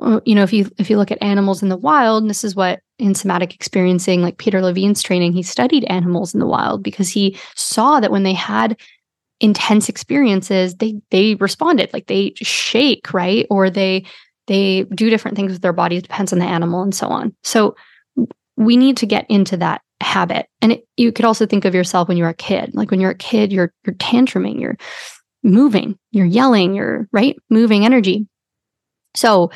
Uh, 0.00 0.20
you 0.24 0.34
know, 0.34 0.42
if 0.42 0.52
you 0.52 0.70
if 0.78 0.88
you 0.88 0.96
look 0.96 1.10
at 1.10 1.22
animals 1.22 1.62
in 1.62 1.68
the 1.68 1.76
wild, 1.76 2.22
and 2.22 2.30
this 2.30 2.42
is 2.42 2.56
what 2.56 2.80
in 2.98 3.14
somatic 3.14 3.54
experiencing, 3.54 4.22
like 4.22 4.38
Peter 4.38 4.62
Levine's 4.62 5.02
training, 5.02 5.32
he 5.32 5.42
studied 5.42 5.84
animals 5.84 6.32
in 6.32 6.40
the 6.40 6.46
wild 6.46 6.82
because 6.82 7.10
he 7.10 7.36
saw 7.54 8.00
that 8.00 8.10
when 8.10 8.22
they 8.22 8.32
had 8.32 8.78
intense 9.40 9.88
experiences, 9.88 10.76
they 10.76 10.94
they 11.10 11.34
responded 11.34 11.92
like 11.92 12.06
they 12.06 12.32
shake, 12.36 13.12
right? 13.12 13.46
Or 13.50 13.68
they 13.68 14.06
they 14.46 14.84
do 14.94 15.10
different 15.10 15.36
things 15.36 15.52
with 15.52 15.62
their 15.62 15.72
bodies, 15.72 16.02
depends 16.02 16.32
on 16.32 16.38
the 16.38 16.46
animal 16.46 16.82
and 16.82 16.94
so 16.94 17.08
on. 17.08 17.34
So 17.42 17.76
we 18.56 18.76
need 18.76 18.96
to 18.98 19.06
get 19.06 19.26
into 19.28 19.56
that 19.58 19.82
habit. 20.02 20.46
And 20.60 20.72
it, 20.72 20.84
you 20.96 21.12
could 21.12 21.24
also 21.24 21.46
think 21.46 21.64
of 21.64 21.74
yourself 21.74 22.08
when 22.08 22.16
you're 22.16 22.28
a 22.28 22.34
kid. 22.34 22.74
Like 22.74 22.90
when 22.90 23.00
you're 23.00 23.10
a 23.10 23.16
kid, 23.16 23.52
you're 23.52 23.72
you're 23.86 23.96
tantruming, 23.96 24.60
you're 24.60 24.76
moving, 25.42 25.98
you're 26.10 26.26
yelling, 26.26 26.74
you're 26.74 27.08
right, 27.12 27.36
moving 27.50 27.84
energy. 27.84 28.26
So 29.14 29.50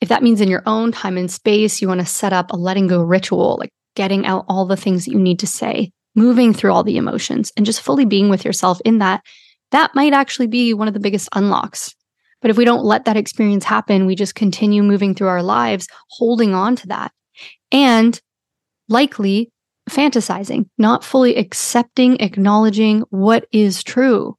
if 0.00 0.08
that 0.08 0.22
means 0.22 0.40
in 0.40 0.48
your 0.48 0.62
own 0.66 0.92
time 0.92 1.16
and 1.16 1.30
space, 1.30 1.80
you 1.80 1.88
want 1.88 2.00
to 2.00 2.06
set 2.06 2.32
up 2.32 2.50
a 2.50 2.56
letting 2.56 2.88
go 2.88 3.02
ritual, 3.02 3.56
like 3.58 3.70
getting 3.94 4.26
out 4.26 4.44
all 4.48 4.66
the 4.66 4.76
things 4.76 5.04
that 5.04 5.12
you 5.12 5.18
need 5.18 5.38
to 5.38 5.46
say, 5.46 5.92
moving 6.14 6.52
through 6.52 6.72
all 6.72 6.82
the 6.82 6.96
emotions, 6.96 7.52
and 7.56 7.64
just 7.64 7.80
fully 7.80 8.04
being 8.04 8.28
with 8.28 8.44
yourself 8.44 8.80
in 8.84 8.98
that, 8.98 9.22
that 9.70 9.94
might 9.94 10.12
actually 10.12 10.48
be 10.48 10.74
one 10.74 10.88
of 10.88 10.94
the 10.94 11.00
biggest 11.00 11.28
unlocks. 11.34 11.94
But 12.40 12.50
if 12.50 12.56
we 12.56 12.64
don't 12.64 12.84
let 12.84 13.04
that 13.04 13.16
experience 13.16 13.64
happen, 13.64 14.04
we 14.04 14.16
just 14.16 14.34
continue 14.34 14.82
moving 14.82 15.14
through 15.14 15.28
our 15.28 15.42
lives, 15.42 15.86
holding 16.10 16.52
on 16.52 16.74
to 16.76 16.88
that, 16.88 17.12
and 17.70 18.20
likely 18.88 19.51
fantasizing, 19.90 20.66
not 20.78 21.04
fully 21.04 21.36
accepting, 21.36 22.20
acknowledging 22.20 23.00
what 23.10 23.46
is 23.52 23.82
true. 23.82 24.36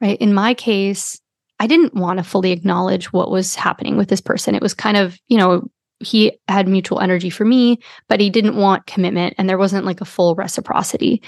Right. 0.00 0.18
In 0.20 0.32
my 0.32 0.54
case, 0.54 1.20
I 1.58 1.66
didn't 1.66 1.94
want 1.94 2.18
to 2.18 2.24
fully 2.24 2.52
acknowledge 2.52 3.12
what 3.12 3.30
was 3.30 3.56
happening 3.56 3.96
with 3.96 4.08
this 4.08 4.20
person. 4.20 4.54
It 4.54 4.62
was 4.62 4.74
kind 4.74 4.96
of, 4.96 5.18
you 5.26 5.36
know, 5.36 5.64
he 6.00 6.38
had 6.46 6.68
mutual 6.68 7.00
energy 7.00 7.30
for 7.30 7.44
me, 7.44 7.78
but 8.08 8.20
he 8.20 8.30
didn't 8.30 8.56
want 8.56 8.86
commitment 8.86 9.34
and 9.36 9.48
there 9.48 9.58
wasn't 9.58 9.84
like 9.84 10.00
a 10.00 10.06
full 10.06 10.36
reciprocity. 10.36 11.22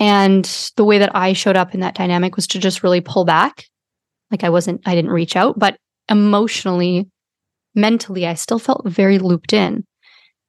And 0.00 0.44
the 0.76 0.84
way 0.84 0.98
that 0.98 1.14
I 1.14 1.32
showed 1.32 1.56
up 1.56 1.72
in 1.72 1.80
that 1.80 1.94
dynamic 1.94 2.34
was 2.34 2.48
to 2.48 2.58
just 2.58 2.82
really 2.82 3.00
pull 3.00 3.24
back. 3.24 3.64
Like 4.30 4.42
I 4.42 4.48
wasn't, 4.48 4.82
I 4.84 4.96
didn't 4.96 5.12
reach 5.12 5.36
out, 5.36 5.56
but 5.56 5.76
emotionally, 6.08 7.08
mentally, 7.76 8.26
I 8.26 8.34
still 8.34 8.58
felt 8.58 8.88
very 8.88 9.18
looped 9.20 9.52
in 9.52 9.84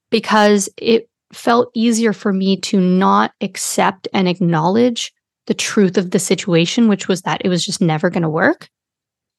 because 0.09 0.69
it 0.77 1.07
felt 1.33 1.69
easier 1.73 2.13
for 2.13 2.31
me 2.31 2.57
to 2.61 2.79
not 2.79 3.31
accept 3.41 4.07
and 4.13 4.27
acknowledge 4.27 5.13
the 5.47 5.53
truth 5.53 5.97
of 5.97 6.11
the 6.11 6.19
situation, 6.19 6.87
which 6.87 7.07
was 7.07 7.21
that 7.23 7.41
it 7.43 7.49
was 7.49 7.65
just 7.65 7.81
never 7.81 8.09
going 8.09 8.23
to 8.23 8.29
work, 8.29 8.69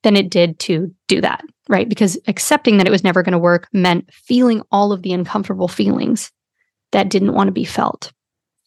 than 0.03 0.17
it 0.17 0.31
did 0.31 0.59
to 0.61 0.95
do 1.09 1.21
that, 1.21 1.43
right? 1.69 1.89
Because 1.89 2.19
accepting 2.27 2.77
that 2.77 2.87
it 2.87 2.91
was 2.91 3.05
never 3.05 3.23
going 3.23 3.33
to 3.33 3.39
work 3.39 3.69
meant 3.73 4.09
feeling 4.13 4.63
all 4.71 4.93
of 4.93 5.03
the 5.03 5.13
uncomfortable 5.13 5.69
feelings 5.69 6.31
that 6.93 7.09
didn't 7.09 7.35
want 7.35 7.49
to 7.49 7.53
be 7.53 7.65
felt, 7.65 8.13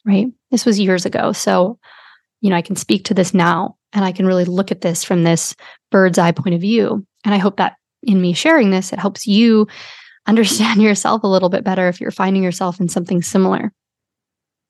right? 0.06 0.28
This 0.52 0.66
was 0.66 0.80
years 0.80 1.06
ago. 1.06 1.32
So, 1.32 1.80
you 2.42 2.50
know, 2.50 2.56
I 2.56 2.62
can 2.62 2.76
speak 2.76 3.06
to 3.06 3.14
this 3.14 3.34
now 3.34 3.78
and 3.94 4.04
I 4.04 4.12
can 4.12 4.26
really 4.26 4.46
look 4.46 4.72
at 4.72 4.82
this 4.82 5.04
from 5.04 5.24
this 5.24 5.56
bird's 5.90 6.18
eye 6.18 6.32
point 6.32 6.56
of 6.56 6.62
view. 6.62 7.06
And 7.26 7.34
I 7.34 7.38
hope 7.38 7.58
that 7.58 7.74
in 8.04 8.22
me 8.22 8.34
sharing 8.34 8.72
this, 8.72 8.92
it 8.92 9.00
helps 9.00 9.26
you 9.26 9.68
understand 10.28 10.82
yourself 10.82 11.24
a 11.24 11.28
little 11.28 11.50
bit 11.50 11.64
better 11.64 11.88
if 11.88 12.02
you're 12.02 12.12
finding 12.12 12.44
yourself 12.44 12.80
in 12.80 12.90
something 12.90 13.22
similar. 13.22 13.72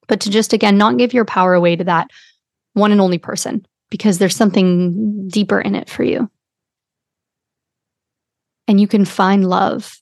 But 0.07 0.21
to 0.21 0.29
just, 0.29 0.53
again, 0.53 0.77
not 0.77 0.97
give 0.97 1.13
your 1.13 1.25
power 1.25 1.53
away 1.53 1.75
to 1.75 1.83
that 1.85 2.09
one 2.73 2.91
and 2.91 3.01
only 3.01 3.17
person 3.17 3.65
because 3.89 4.17
there's 4.17 4.35
something 4.35 5.27
deeper 5.27 5.59
in 5.59 5.75
it 5.75 5.89
for 5.89 6.03
you. 6.03 6.29
And 8.67 8.79
you 8.79 8.87
can 8.87 9.05
find 9.05 9.47
love, 9.47 9.99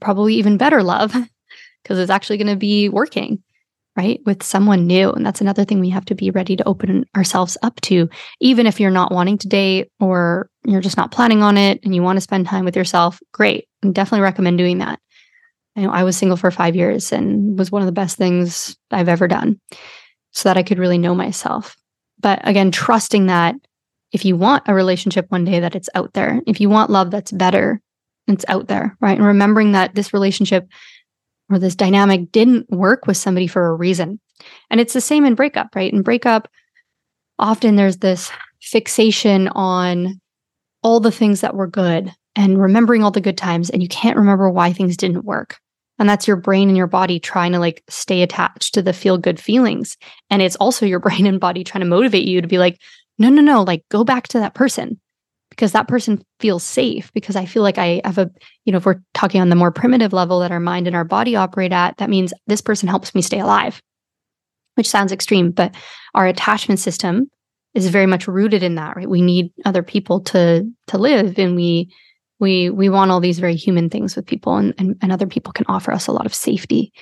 probably 0.00 0.34
even 0.34 0.56
better 0.56 0.82
love, 0.82 1.14
because 1.82 1.98
it's 1.98 2.10
actually 2.10 2.38
going 2.38 2.46
to 2.48 2.56
be 2.56 2.88
working, 2.88 3.42
right? 3.96 4.20
With 4.24 4.42
someone 4.42 4.86
new. 4.86 5.10
And 5.10 5.26
that's 5.26 5.40
another 5.40 5.64
thing 5.64 5.80
we 5.80 5.90
have 5.90 6.04
to 6.06 6.14
be 6.14 6.30
ready 6.30 6.56
to 6.56 6.68
open 6.68 7.04
ourselves 7.16 7.56
up 7.62 7.80
to, 7.82 8.08
even 8.40 8.66
if 8.66 8.80
you're 8.80 8.90
not 8.90 9.12
wanting 9.12 9.38
to 9.38 9.48
date 9.48 9.90
or 10.00 10.48
you're 10.66 10.80
just 10.80 10.96
not 10.96 11.12
planning 11.12 11.42
on 11.42 11.56
it 11.56 11.80
and 11.84 11.94
you 11.94 12.02
want 12.02 12.16
to 12.16 12.22
spend 12.22 12.46
time 12.46 12.64
with 12.64 12.76
yourself. 12.76 13.20
Great. 13.32 13.68
I 13.84 13.88
definitely 13.88 14.22
recommend 14.22 14.58
doing 14.58 14.78
that. 14.78 15.00
I 15.76 15.82
know 15.82 15.90
I 15.90 16.04
was 16.04 16.16
single 16.16 16.36
for 16.36 16.50
five 16.50 16.74
years 16.74 17.12
and 17.12 17.58
was 17.58 17.70
one 17.70 17.82
of 17.82 17.86
the 17.86 17.92
best 17.92 18.16
things 18.16 18.76
I've 18.90 19.08
ever 19.08 19.28
done 19.28 19.60
so 20.32 20.48
that 20.48 20.56
I 20.56 20.62
could 20.62 20.78
really 20.78 20.98
know 20.98 21.14
myself. 21.14 21.76
But 22.18 22.46
again, 22.48 22.70
trusting 22.70 23.26
that 23.26 23.54
if 24.12 24.24
you 24.24 24.36
want 24.36 24.64
a 24.66 24.74
relationship 24.74 25.26
one 25.28 25.44
day, 25.44 25.60
that 25.60 25.74
it's 25.74 25.90
out 25.94 26.14
there. 26.14 26.40
If 26.46 26.60
you 26.60 26.70
want 26.70 26.90
love 26.90 27.10
that's 27.10 27.32
better, 27.32 27.80
it's 28.26 28.44
out 28.48 28.68
there, 28.68 28.96
right? 29.00 29.18
And 29.18 29.26
remembering 29.26 29.72
that 29.72 29.94
this 29.94 30.12
relationship 30.12 30.66
or 31.50 31.58
this 31.58 31.74
dynamic 31.74 32.32
didn't 32.32 32.70
work 32.70 33.06
with 33.06 33.16
somebody 33.16 33.46
for 33.46 33.66
a 33.68 33.74
reason. 33.74 34.20
And 34.70 34.80
it's 34.80 34.94
the 34.94 35.00
same 35.00 35.24
in 35.24 35.34
breakup, 35.34 35.74
right? 35.74 35.92
In 35.92 36.02
breakup, 36.02 36.48
often 37.38 37.76
there's 37.76 37.98
this 37.98 38.30
fixation 38.60 39.48
on 39.48 40.20
all 40.86 41.00
the 41.00 41.10
things 41.10 41.40
that 41.40 41.56
were 41.56 41.66
good 41.66 42.14
and 42.36 42.62
remembering 42.62 43.02
all 43.02 43.10
the 43.10 43.20
good 43.20 43.36
times, 43.36 43.70
and 43.70 43.82
you 43.82 43.88
can't 43.88 44.16
remember 44.16 44.48
why 44.48 44.72
things 44.72 44.96
didn't 44.96 45.24
work. 45.24 45.58
And 45.98 46.08
that's 46.08 46.28
your 46.28 46.36
brain 46.36 46.68
and 46.68 46.76
your 46.76 46.86
body 46.86 47.18
trying 47.18 47.50
to 47.52 47.58
like 47.58 47.82
stay 47.88 48.22
attached 48.22 48.72
to 48.74 48.82
the 48.82 48.92
feel 48.92 49.18
good 49.18 49.40
feelings. 49.40 49.96
And 50.30 50.40
it's 50.40 50.54
also 50.54 50.86
your 50.86 51.00
brain 51.06 51.26
and 51.26 51.40
body 51.40 51.64
trying 51.64 51.80
to 51.80 51.88
motivate 51.88 52.28
you 52.28 52.40
to 52.40 52.46
be 52.46 52.58
like, 52.58 52.78
no, 53.18 53.28
no, 53.30 53.42
no, 53.42 53.64
like 53.64 53.82
go 53.90 54.04
back 54.04 54.28
to 54.28 54.38
that 54.38 54.54
person 54.54 55.00
because 55.50 55.72
that 55.72 55.88
person 55.88 56.22
feels 56.38 56.62
safe. 56.62 57.10
Because 57.14 57.34
I 57.34 57.46
feel 57.46 57.64
like 57.64 57.78
I 57.78 58.00
have 58.04 58.18
a, 58.18 58.30
you 58.64 58.70
know, 58.70 58.78
if 58.78 58.86
we're 58.86 59.02
talking 59.12 59.40
on 59.40 59.48
the 59.48 59.56
more 59.56 59.72
primitive 59.72 60.12
level 60.12 60.38
that 60.38 60.52
our 60.52 60.60
mind 60.60 60.86
and 60.86 60.94
our 60.94 61.04
body 61.04 61.34
operate 61.34 61.72
at, 61.72 61.96
that 61.96 62.10
means 62.10 62.32
this 62.46 62.60
person 62.60 62.88
helps 62.88 63.12
me 63.12 63.22
stay 63.22 63.40
alive, 63.40 63.82
which 64.76 64.88
sounds 64.88 65.10
extreme, 65.10 65.50
but 65.50 65.74
our 66.14 66.28
attachment 66.28 66.78
system 66.78 67.28
is 67.76 67.88
very 67.88 68.06
much 68.06 68.26
rooted 68.26 68.62
in 68.62 68.76
that, 68.76 68.96
right? 68.96 69.08
We 69.08 69.20
need 69.20 69.52
other 69.64 69.82
people 69.82 70.20
to 70.20 70.68
to 70.88 70.98
live 70.98 71.38
and 71.38 71.54
we 71.54 71.92
we 72.40 72.70
we 72.70 72.88
want 72.88 73.10
all 73.10 73.20
these 73.20 73.38
very 73.38 73.54
human 73.54 73.90
things 73.90 74.16
with 74.16 74.26
people 74.26 74.56
and, 74.56 74.74
and, 74.78 74.96
and 75.02 75.12
other 75.12 75.26
people 75.26 75.52
can 75.52 75.66
offer 75.68 75.92
us 75.92 76.06
a 76.06 76.12
lot 76.12 76.26
of 76.26 76.34
safety 76.34 76.92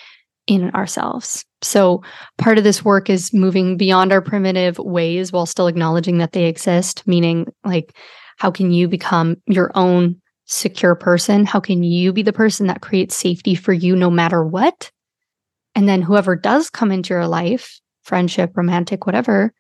in 0.47 0.71
ourselves. 0.73 1.45
So 1.63 2.03
part 2.39 2.59
of 2.59 2.65
this 2.65 2.85
work 2.85 3.09
is 3.09 3.33
moving 3.33 3.77
beyond 3.77 4.13
our 4.13 4.21
primitive 4.21 4.79
ways 4.79 5.33
while 5.33 5.47
still 5.47 5.69
acknowledging 5.69 6.19
that 6.19 6.33
they 6.33 6.45
exist 6.45 7.07
meaning 7.07 7.47
like 7.65 7.97
how 8.37 8.51
can 8.51 8.73
you 8.73 8.89
become 8.89 9.37
your 9.47 9.71
own 9.77 10.21
secure 10.47 10.97
person? 10.97 11.47
How 11.47 11.61
can 11.61 11.85
you 11.85 12.13
be 12.13 12.23
the 12.23 12.33
person 12.33 12.67
that 12.67 12.83
creates 12.83 13.15
safety 13.15 13.55
for 13.55 13.73
you 13.73 13.95
no 13.95 14.11
matter 14.11 14.45
what? 14.45 14.91
And 15.77 15.89
then 15.89 16.03
whoever 16.03 16.35
does 16.37 16.69
come 16.69 16.91
into 16.91 17.15
your 17.15 17.29
life 17.29 17.81
friendship 18.03 18.51
romantic 18.57 19.07
whatever 19.07 19.53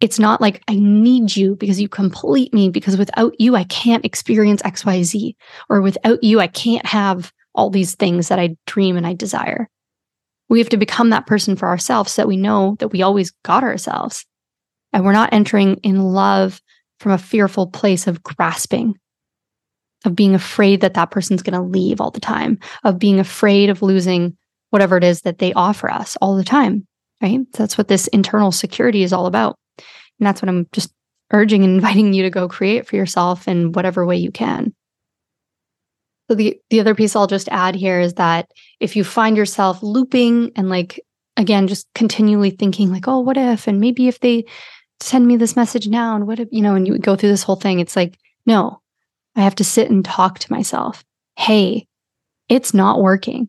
it's 0.00 0.18
not 0.18 0.40
like 0.40 0.62
I 0.68 0.74
need 0.74 1.36
you 1.36 1.56
because 1.56 1.80
you 1.80 1.88
complete 1.88 2.52
me, 2.52 2.68
because 2.68 2.98
without 2.98 3.34
you, 3.40 3.56
I 3.56 3.64
can't 3.64 4.04
experience 4.04 4.62
XYZ, 4.62 5.34
or 5.70 5.80
without 5.80 6.22
you, 6.22 6.40
I 6.40 6.48
can't 6.48 6.84
have 6.84 7.32
all 7.54 7.70
these 7.70 7.94
things 7.94 8.28
that 8.28 8.38
I 8.38 8.56
dream 8.66 8.96
and 8.96 9.06
I 9.06 9.14
desire. 9.14 9.68
We 10.48 10.58
have 10.58 10.68
to 10.68 10.76
become 10.76 11.10
that 11.10 11.26
person 11.26 11.56
for 11.56 11.66
ourselves 11.66 12.12
so 12.12 12.22
that 12.22 12.28
we 12.28 12.36
know 12.36 12.76
that 12.78 12.88
we 12.88 13.02
always 13.02 13.32
got 13.42 13.62
ourselves. 13.62 14.26
And 14.92 15.04
we're 15.04 15.12
not 15.12 15.32
entering 15.32 15.76
in 15.76 16.00
love 16.00 16.60
from 17.00 17.12
a 17.12 17.18
fearful 17.18 17.66
place 17.66 18.06
of 18.06 18.22
grasping, 18.22 18.94
of 20.04 20.14
being 20.14 20.34
afraid 20.34 20.82
that 20.82 20.94
that 20.94 21.10
person's 21.10 21.42
going 21.42 21.58
to 21.58 21.66
leave 21.66 22.00
all 22.00 22.10
the 22.10 22.20
time, 22.20 22.58
of 22.84 22.98
being 22.98 23.18
afraid 23.18 23.70
of 23.70 23.82
losing 23.82 24.36
whatever 24.70 24.96
it 24.96 25.04
is 25.04 25.22
that 25.22 25.38
they 25.38 25.52
offer 25.54 25.90
us 25.90 26.16
all 26.20 26.36
the 26.36 26.44
time, 26.44 26.86
right? 27.22 27.40
That's 27.52 27.78
what 27.78 27.88
this 27.88 28.06
internal 28.08 28.52
security 28.52 29.02
is 29.02 29.12
all 29.12 29.26
about. 29.26 29.56
And 30.18 30.26
that's 30.26 30.42
what 30.42 30.48
I'm 30.48 30.66
just 30.72 30.92
urging 31.32 31.64
and 31.64 31.74
inviting 31.76 32.12
you 32.12 32.22
to 32.22 32.30
go 32.30 32.48
create 32.48 32.86
for 32.86 32.96
yourself 32.96 33.48
in 33.48 33.72
whatever 33.72 34.06
way 34.06 34.16
you 34.16 34.30
can. 34.30 34.74
So 36.28 36.34
the 36.34 36.58
the 36.70 36.80
other 36.80 36.94
piece 36.94 37.14
I'll 37.14 37.26
just 37.26 37.48
add 37.48 37.74
here 37.74 38.00
is 38.00 38.14
that 38.14 38.50
if 38.80 38.96
you 38.96 39.04
find 39.04 39.36
yourself 39.36 39.82
looping 39.82 40.50
and 40.56 40.68
like 40.68 41.00
again 41.36 41.68
just 41.68 41.86
continually 41.94 42.50
thinking 42.50 42.90
like 42.90 43.06
oh 43.06 43.20
what 43.20 43.36
if? 43.36 43.68
And 43.68 43.80
maybe 43.80 44.08
if 44.08 44.20
they 44.20 44.44
send 45.00 45.26
me 45.26 45.36
this 45.36 45.56
message 45.56 45.86
now 45.86 46.16
and 46.16 46.26
what 46.26 46.40
if 46.40 46.48
you 46.50 46.62
know 46.62 46.74
and 46.74 46.86
you 46.86 46.98
go 46.98 47.14
through 47.14 47.28
this 47.28 47.42
whole 47.42 47.56
thing 47.56 47.80
it's 47.80 47.94
like 47.94 48.18
no 48.46 48.80
I 49.36 49.42
have 49.42 49.54
to 49.56 49.64
sit 49.64 49.90
and 49.90 50.04
talk 50.04 50.38
to 50.40 50.52
myself. 50.52 51.04
Hey 51.36 51.86
it's 52.48 52.74
not 52.74 53.00
working. 53.00 53.48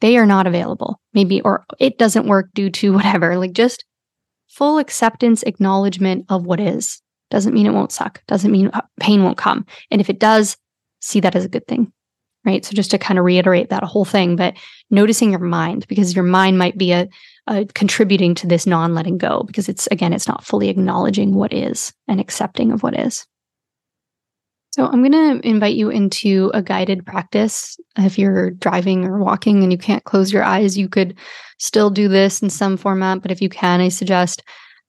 They 0.00 0.16
are 0.16 0.26
not 0.26 0.46
available. 0.46 0.98
Maybe 1.12 1.42
or 1.42 1.64
it 1.78 1.98
doesn't 1.98 2.26
work 2.26 2.48
due 2.54 2.70
to 2.70 2.92
whatever. 2.94 3.36
Like 3.36 3.52
just 3.52 3.84
full 4.52 4.78
acceptance, 4.78 5.42
acknowledgement 5.42 6.26
of 6.28 6.44
what 6.44 6.60
is. 6.60 7.00
Doesn't 7.30 7.54
mean 7.54 7.66
it 7.66 7.72
won't 7.72 7.92
suck, 7.92 8.22
doesn't 8.26 8.52
mean 8.52 8.68
uh, 8.72 8.82
pain 9.00 9.24
won't 9.24 9.38
come. 9.38 9.66
And 9.90 10.00
if 10.00 10.10
it 10.10 10.18
does, 10.18 10.56
see 11.00 11.20
that 11.20 11.34
as 11.34 11.44
a 11.44 11.48
good 11.48 11.66
thing. 11.66 11.92
Right. 12.44 12.64
So 12.64 12.74
just 12.74 12.90
to 12.90 12.98
kind 12.98 13.18
of 13.18 13.24
reiterate 13.24 13.70
that 13.70 13.84
whole 13.84 14.04
thing, 14.04 14.34
but 14.34 14.54
noticing 14.90 15.30
your 15.30 15.38
mind 15.38 15.86
because 15.86 16.14
your 16.14 16.24
mind 16.24 16.58
might 16.58 16.76
be 16.76 16.90
a, 16.90 17.08
a 17.46 17.66
contributing 17.66 18.34
to 18.34 18.48
this 18.48 18.66
non 18.66 18.94
letting 18.94 19.16
go 19.16 19.44
because 19.44 19.68
it's 19.68 19.86
again, 19.88 20.12
it's 20.12 20.26
not 20.26 20.44
fully 20.44 20.68
acknowledging 20.68 21.34
what 21.34 21.52
is 21.52 21.92
and 22.08 22.20
accepting 22.20 22.72
of 22.72 22.82
what 22.82 22.98
is. 22.98 23.26
So 24.74 24.86
I'm 24.86 25.02
going 25.02 25.12
to 25.12 25.46
invite 25.46 25.74
you 25.74 25.90
into 25.90 26.50
a 26.54 26.62
guided 26.62 27.04
practice. 27.04 27.76
If 27.98 28.18
you're 28.18 28.52
driving 28.52 29.04
or 29.04 29.18
walking 29.18 29.62
and 29.62 29.70
you 29.70 29.76
can't 29.76 30.04
close 30.04 30.32
your 30.32 30.44
eyes, 30.44 30.78
you 30.78 30.88
could 30.88 31.18
still 31.58 31.90
do 31.90 32.08
this 32.08 32.40
in 32.40 32.48
some 32.48 32.78
format. 32.78 33.20
But 33.20 33.30
if 33.30 33.42
you 33.42 33.50
can, 33.50 33.82
I 33.82 33.90
suggest 33.90 34.42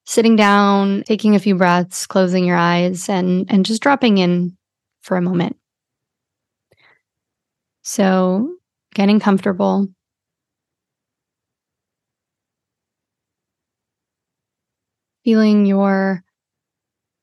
sitting 0.05 0.37
down, 0.37 1.03
taking 1.03 1.35
a 1.35 1.39
few 1.39 1.55
breaths, 1.55 2.07
closing 2.07 2.45
your 2.45 2.55
eyes, 2.55 3.09
and, 3.09 3.45
and 3.49 3.65
just 3.65 3.81
dropping 3.81 4.19
in 4.19 4.57
for 5.01 5.17
a 5.17 5.21
moment. 5.21 5.57
So 7.81 8.55
getting 8.95 9.19
comfortable. 9.19 9.89
Feeling 15.25 15.65
your 15.65 16.23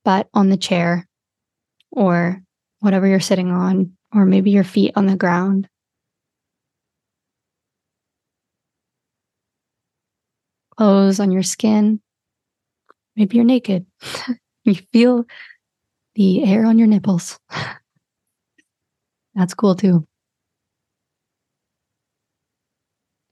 butt 0.05 0.29
on 0.33 0.49
the 0.49 0.57
chair 0.57 1.07
or 1.91 2.43
whatever 2.81 3.07
you're 3.07 3.19
sitting 3.19 3.51
on, 3.51 3.93
or 4.13 4.25
maybe 4.25 4.51
your 4.51 4.65
feet 4.65 4.91
on 4.95 5.05
the 5.05 5.15
ground. 5.15 5.69
Clothes 10.75 11.19
on 11.19 11.31
your 11.31 11.43
skin. 11.43 12.01
Maybe 13.15 13.37
you're 13.37 13.45
naked. 13.45 13.85
you 14.65 14.75
feel 14.91 15.25
the 16.15 16.43
air 16.43 16.65
on 16.65 16.77
your 16.77 16.87
nipples. 16.87 17.39
That's 19.35 19.53
cool 19.53 19.75
too. 19.75 20.05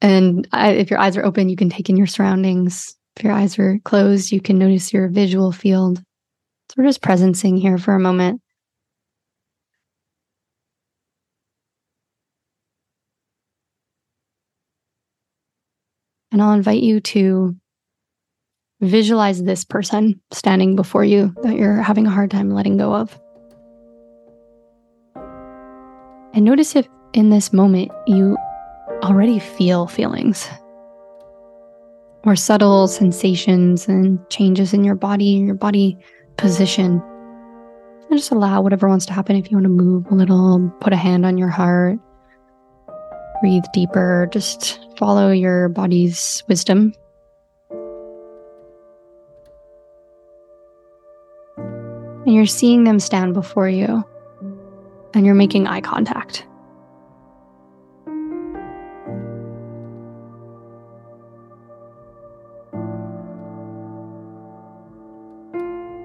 And 0.02 0.48
I, 0.54 0.72
if 0.72 0.90
your 0.90 1.00
eyes 1.00 1.18
are 1.18 1.26
open, 1.26 1.50
you 1.50 1.58
can 1.58 1.70
take 1.70 1.90
in 1.90 1.98
your 1.98 2.08
surroundings. 2.08 2.96
If 3.18 3.24
your 3.24 3.34
eyes 3.34 3.60
are 3.60 3.80
closed, 3.84 4.32
you 4.32 4.40
can 4.40 4.58
notice 4.58 4.94
your 4.94 5.10
visual 5.10 5.52
field. 5.52 5.98
So 5.98 6.76
we're 6.78 6.86
just 6.86 7.02
presencing 7.02 7.60
here 7.60 7.78
for 7.78 7.96
a 7.96 8.00
moment 8.00 8.42
And 16.40 16.48
I'll 16.48 16.54
invite 16.54 16.82
you 16.82 17.02
to 17.02 17.54
visualize 18.80 19.44
this 19.44 19.66
person 19.66 20.22
standing 20.32 20.78
before 20.78 21.04
you 21.04 21.36
that 21.44 21.58
you're 21.58 21.82
having 21.82 22.08
a 22.08 22.10
hard 22.10 22.32
time 22.32 22.52
letting 22.52 22.78
go 22.78 22.96
of. 22.96 23.20
And 26.34 26.46
notice 26.46 26.78
if 26.78 26.88
in 27.12 27.30
this 27.30 27.52
moment 27.52 27.92
you 28.08 28.38
already 29.04 29.38
feel 29.38 29.88
feelings 29.88 30.48
or 32.24 32.38
subtle 32.38 32.88
sensations 32.88 33.90
and 33.90 34.18
changes 34.30 34.74
in 34.74 34.86
your 34.86 34.96
body, 34.96 35.26
your 35.26 35.56
body 35.56 35.98
position. 36.38 37.04
And 38.10 38.18
just 38.18 38.32
allow 38.32 38.62
whatever 38.62 38.88
wants 38.88 39.06
to 39.08 39.14
happen. 39.14 39.36
If 39.36 39.52
you 39.52 39.58
want 39.58 39.66
to 39.66 39.70
move 39.70 40.06
a 40.10 40.16
little, 40.16 40.74
put 40.80 40.94
a 40.94 40.96
hand 40.96 41.26
on 41.26 41.38
your 41.38 41.50
heart, 41.50 42.00
breathe 43.42 43.66
deeper, 43.74 44.30
just 44.32 44.86
follow 45.00 45.32
your 45.32 45.70
body's 45.70 46.44
wisdom. 46.50 46.94
And 51.58 52.36
you're 52.36 52.46
seeing 52.46 52.84
them 52.84 53.00
stand 53.00 53.34
before 53.34 53.70
you, 53.70 54.04
and 55.14 55.26
you're 55.26 55.36
making 55.36 55.68
eye 55.68 55.80
contact. 55.80 56.46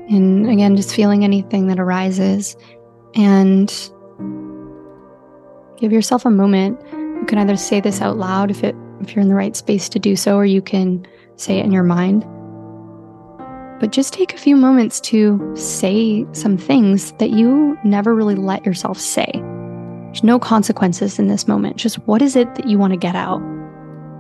And 0.09 0.49
again, 0.49 0.77
just 0.77 0.95
feeling 0.95 1.25
anything 1.25 1.67
that 1.67 1.81
arises 1.81 2.57
and 3.17 3.69
give 5.79 5.91
yourself 5.91 6.25
a 6.25 6.31
moment. 6.31 6.81
You 6.93 7.25
can 7.27 7.39
either 7.39 7.57
say 7.57 7.81
this 7.81 8.01
out 8.01 8.17
loud 8.17 8.53
if 8.53 8.63
it 8.63 8.77
if 9.05 9.15
you're 9.15 9.23
in 9.23 9.29
the 9.29 9.35
right 9.35 9.57
space 9.57 9.89
to 9.91 9.99
do 9.99 10.17
so, 10.17 10.37
or 10.37 10.45
you 10.45 10.63
can 10.63 11.07
say 11.37 11.59
it 11.59 11.65
in 11.65 11.73
your 11.73 11.83
mind. 11.83 12.25
But 13.81 13.93
just 13.93 14.15
take 14.15 14.35
a 14.35 14.39
few 14.39 14.57
moments 14.57 15.01
to 15.01 15.53
say 15.57 16.27
some 16.33 16.57
things 16.57 17.13
that 17.13 17.31
you 17.31 17.77
never 17.85 18.15
really 18.15 18.35
let 18.35 18.65
yourself 18.65 18.99
say. 18.99 19.31
There's 19.35 20.25
no 20.25 20.39
consequences 20.39 21.19
in 21.19 21.29
this 21.29 21.49
moment. 21.49 21.77
Just 21.77 21.97
what 22.07 22.23
is 22.23 22.37
it 22.37 22.55
that 22.55 22.69
you 22.69 22.79
want 22.79 22.93
to 22.93 22.99
get 22.99 23.17
out? 23.17 23.41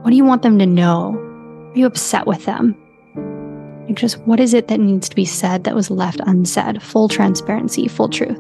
What 0.02 0.10
do 0.10 0.16
you 0.16 0.24
want 0.24 0.42
them 0.42 0.58
to 0.58 0.66
know? 0.66 1.14
Are 1.14 1.78
you 1.78 1.86
upset 1.86 2.26
with 2.26 2.44
them? 2.44 2.76
Like, 3.86 3.96
just 3.96 4.18
what 4.18 4.40
is 4.40 4.54
it 4.54 4.68
that 4.68 4.80
needs 4.80 5.08
to 5.08 5.16
be 5.16 5.24
said 5.24 5.64
that 5.64 5.74
was 5.74 5.90
left 5.90 6.20
unsaid? 6.26 6.82
Full 6.82 7.08
transparency, 7.08 7.88
full 7.88 8.08
truth. 8.08 8.38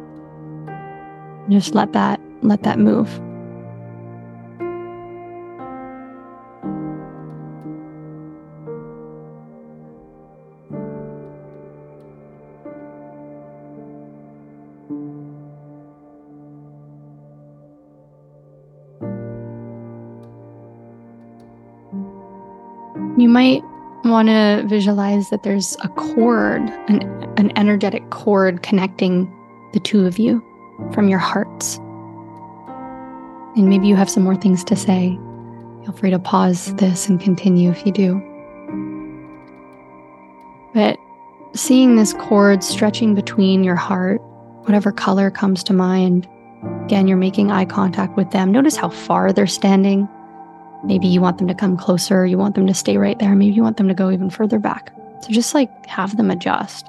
Just 1.48 1.74
let 1.74 1.92
that 1.92 2.20
let 2.42 2.62
that 2.64 2.78
move. 2.78 3.08
Might 23.34 23.64
want 24.04 24.28
to 24.28 24.62
visualize 24.68 25.30
that 25.30 25.42
there's 25.42 25.76
a 25.82 25.88
cord, 25.88 26.62
an, 26.86 27.02
an 27.36 27.50
energetic 27.58 28.08
cord 28.10 28.62
connecting 28.62 29.28
the 29.72 29.80
two 29.80 30.06
of 30.06 30.20
you 30.20 30.40
from 30.92 31.08
your 31.08 31.18
hearts. 31.18 31.78
And 33.56 33.68
maybe 33.68 33.88
you 33.88 33.96
have 33.96 34.08
some 34.08 34.22
more 34.22 34.36
things 34.36 34.62
to 34.64 34.76
say. 34.76 35.18
Feel 35.82 35.92
free 35.94 36.10
to 36.10 36.18
pause 36.20 36.76
this 36.76 37.08
and 37.08 37.20
continue 37.20 37.72
if 37.72 37.84
you 37.84 37.90
do. 37.90 38.22
But 40.72 40.96
seeing 41.54 41.96
this 41.96 42.12
cord 42.12 42.62
stretching 42.62 43.16
between 43.16 43.64
your 43.64 43.74
heart, 43.74 44.20
whatever 44.62 44.92
color 44.92 45.32
comes 45.32 45.64
to 45.64 45.72
mind, 45.72 46.28
again, 46.84 47.08
you're 47.08 47.16
making 47.16 47.50
eye 47.50 47.64
contact 47.64 48.16
with 48.16 48.30
them. 48.30 48.52
Notice 48.52 48.76
how 48.76 48.90
far 48.90 49.32
they're 49.32 49.48
standing 49.48 50.08
Maybe 50.84 51.06
you 51.06 51.22
want 51.22 51.38
them 51.38 51.48
to 51.48 51.54
come 51.54 51.78
closer, 51.78 52.26
you 52.26 52.36
want 52.36 52.54
them 52.54 52.66
to 52.66 52.74
stay 52.74 52.98
right 52.98 53.18
there, 53.18 53.34
maybe 53.34 53.54
you 53.54 53.62
want 53.62 53.78
them 53.78 53.88
to 53.88 53.94
go 53.94 54.10
even 54.10 54.28
further 54.28 54.58
back. 54.58 54.94
So 55.22 55.30
just 55.30 55.54
like 55.54 55.70
have 55.86 56.18
them 56.18 56.30
adjust. 56.30 56.86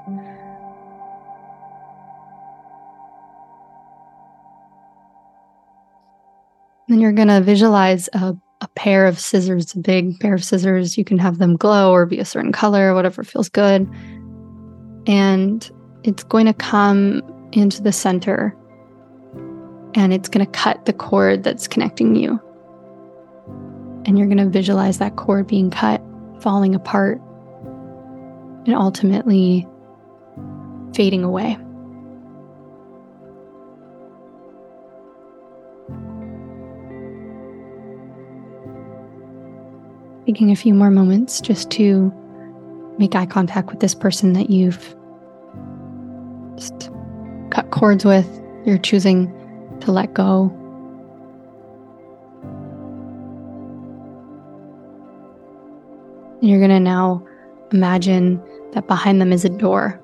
Then 6.90 7.00
you're 7.00 7.14
going 7.14 7.30
to 7.30 7.40
visualize 7.40 8.10
a, 8.14 8.36
a 8.60 8.68
pair 8.76 9.06
of 9.06 9.18
scissors, 9.18 9.74
a 9.74 9.80
big 9.80 10.20
pair 10.20 10.34
of 10.34 10.44
scissors. 10.44 10.98
You 10.98 11.06
can 11.06 11.18
have 11.18 11.38
them 11.38 11.56
glow 11.56 11.92
or 11.92 12.06
be 12.06 12.20
a 12.20 12.26
certain 12.26 12.52
color, 12.52 12.94
whatever 12.94 13.24
feels 13.24 13.48
good. 13.48 13.90
And 15.08 15.72
it's 16.04 16.24
going 16.24 16.46
to 16.48 16.54
come 16.54 17.22
into 17.54 17.82
the 17.82 17.94
center 17.94 18.56
and 19.96 20.14
it's 20.14 20.28
going 20.28 20.46
to 20.46 20.52
cut 20.52 20.86
the 20.86 20.94
cord 20.94 21.44
that's 21.44 21.68
connecting 21.68 22.16
you 22.16 22.42
and 24.06 24.18
you're 24.18 24.28
going 24.28 24.38
to 24.38 24.50
visualize 24.50 25.00
that 25.00 25.16
cord 25.16 25.48
being 25.48 25.72
cut, 25.72 26.02
falling 26.40 26.76
apart, 26.76 27.20
and 28.66 28.76
ultimately 28.76 29.68
fading 30.94 31.24
away. 31.24 31.58
Taking 40.26 40.52
a 40.52 40.56
few 40.56 40.74
more 40.74 40.90
moments 40.90 41.42
just 41.42 41.70
to 41.72 42.12
make 42.98 43.16
eye 43.16 43.26
contact 43.26 43.70
with 43.70 43.80
this 43.80 43.94
person 43.94 44.34
that 44.34 44.50
you've 44.50 44.96
just 46.58 46.90
cut 47.52 47.70
cords 47.72 48.06
with, 48.06 48.28
you're 48.66 48.78
choosing 48.78 49.32
to 49.82 49.92
let 49.92 50.14
go 50.14 50.50
you're 56.50 56.60
going 56.60 56.70
to 56.70 56.80
now 56.80 57.26
imagine 57.72 58.42
that 58.74 58.88
behind 58.88 59.20
them 59.22 59.32
is 59.32 59.46
a 59.46 59.50
door. 59.50 60.00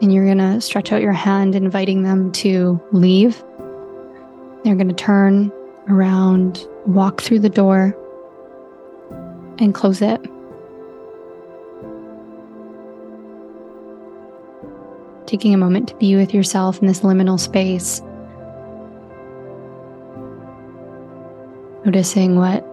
And 0.00 0.12
you're 0.12 0.24
going 0.24 0.38
to 0.38 0.60
stretch 0.60 0.92
out 0.92 1.00
your 1.00 1.12
hand, 1.12 1.54
inviting 1.54 2.02
them 2.02 2.32
to 2.32 2.80
leave. 2.92 3.42
They're 4.64 4.74
going 4.74 4.88
to 4.88 4.94
turn 4.94 5.52
around, 5.88 6.66
walk 6.86 7.20
through 7.20 7.40
the 7.40 7.48
door, 7.48 7.96
and 9.58 9.74
close 9.74 10.02
it. 10.02 10.20
Taking 15.26 15.54
a 15.54 15.58
moment 15.58 15.88
to 15.88 15.96
be 15.96 16.14
with 16.16 16.34
yourself 16.34 16.80
in 16.80 16.86
this 16.86 17.00
liminal 17.00 17.40
space. 17.40 18.00
Noticing 21.84 22.36
what 22.36 22.64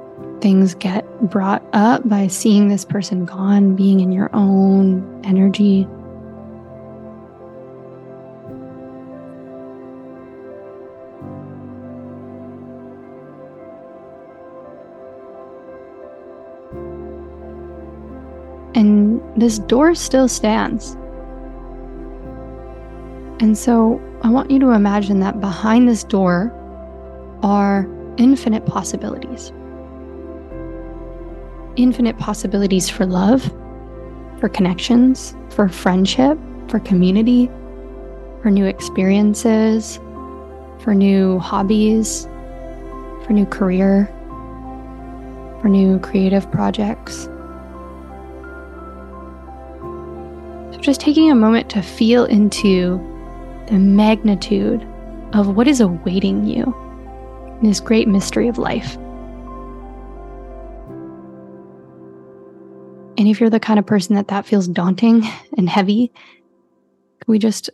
things 0.42 0.74
get 0.76 1.06
brought 1.30 1.64
up 1.74 2.08
by 2.08 2.28
seeing 2.28 2.68
this 2.68 2.86
person 2.86 3.26
gone, 3.26 3.76
being 3.76 4.00
in 4.00 4.12
your 4.12 4.30
own 4.34 5.22
energy. 5.24 5.88
And 18.76 19.22
this 19.36 19.60
door 19.60 19.96
still 19.96 20.28
stands. 20.28 20.94
And 23.42 23.58
so 23.58 24.02
I 24.22 24.30
want 24.30 24.52
you 24.52 24.60
to 24.60 24.72
imagine 24.72 25.20
that 25.22 25.42
behind 25.42 25.88
this 25.88 26.04
door 26.04 26.54
are 27.42 27.88
infinite 28.18 28.66
possibilities 28.66 29.54
infinite 31.84 32.18
possibilities 32.18 32.90
for 32.90 33.06
love, 33.06 33.44
for 34.40 34.50
connections, 34.50 35.36
for 35.50 35.70
friendship, 35.70 36.38
for 36.68 36.80
community, 36.80 37.48
for 38.42 38.52
new 38.52 38.66
experiences, 38.66 39.98
for 40.80 40.94
new 40.94 41.40
hobbies, 41.40 42.26
for 43.26 43.34
new 43.34 43.46
career, 43.46 44.06
for 45.62 45.68
new 45.68 46.00
creative 46.00 46.50
projects. 46.52 47.26
So, 50.74 50.80
just 50.80 51.02
taking 51.02 51.32
a 51.32 51.36
moment 51.36 51.70
to 51.72 51.82
feel 51.82 52.26
into 52.26 52.98
the 53.68 53.78
magnitude 53.78 54.86
of 55.34 55.56
what 55.56 55.68
is 55.68 55.82
awaiting 55.82 56.46
you 56.46 56.76
in 57.62 57.68
this 57.68 57.80
great 57.80 58.08
mystery 58.08 58.48
of 58.48 58.58
life. 58.58 58.98
And 63.20 63.28
if 63.28 63.42
you're 63.42 63.50
the 63.50 63.60
kind 63.60 63.78
of 63.78 63.86
person 63.86 64.16
that 64.16 64.30
that 64.30 64.46
feels 64.46 64.66
daunting 64.66 65.28
and 65.58 65.70
heavy, 65.70 66.14
we 67.28 67.38
just 67.38 67.70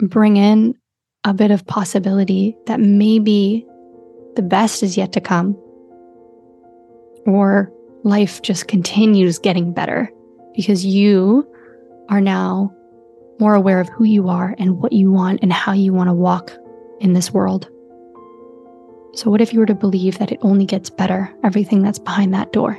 bring 0.00 0.36
in 0.36 0.76
a 1.22 1.32
bit 1.32 1.52
of 1.52 1.64
possibility 1.64 2.56
that 2.66 2.80
maybe 2.80 3.64
the 4.34 4.42
best 4.42 4.82
is 4.82 4.96
yet 4.96 5.12
to 5.12 5.20
come. 5.20 5.56
or 7.26 7.72
life 8.02 8.42
just 8.42 8.68
continues 8.68 9.38
getting 9.38 9.72
better 9.72 10.12
because 10.54 10.84
you 10.84 11.48
are 12.10 12.20
now 12.20 12.70
more 13.40 13.54
aware 13.54 13.80
of 13.80 13.88
who 13.88 14.04
you 14.04 14.28
are 14.28 14.54
and 14.58 14.78
what 14.78 14.92
you 14.92 15.10
want 15.10 15.40
and 15.40 15.50
how 15.50 15.72
you 15.72 15.94
want 15.94 16.08
to 16.08 16.12
walk 16.12 16.52
in 17.00 17.14
this 17.14 17.32
world. 17.32 17.66
So, 19.14 19.30
what 19.30 19.40
if 19.40 19.54
you 19.54 19.60
were 19.60 19.66
to 19.66 19.74
believe 19.74 20.18
that 20.18 20.32
it 20.32 20.38
only 20.42 20.66
gets 20.66 20.90
better, 20.90 21.32
everything 21.42 21.82
that's 21.82 21.98
behind 21.98 22.34
that 22.34 22.52
door? 22.52 22.78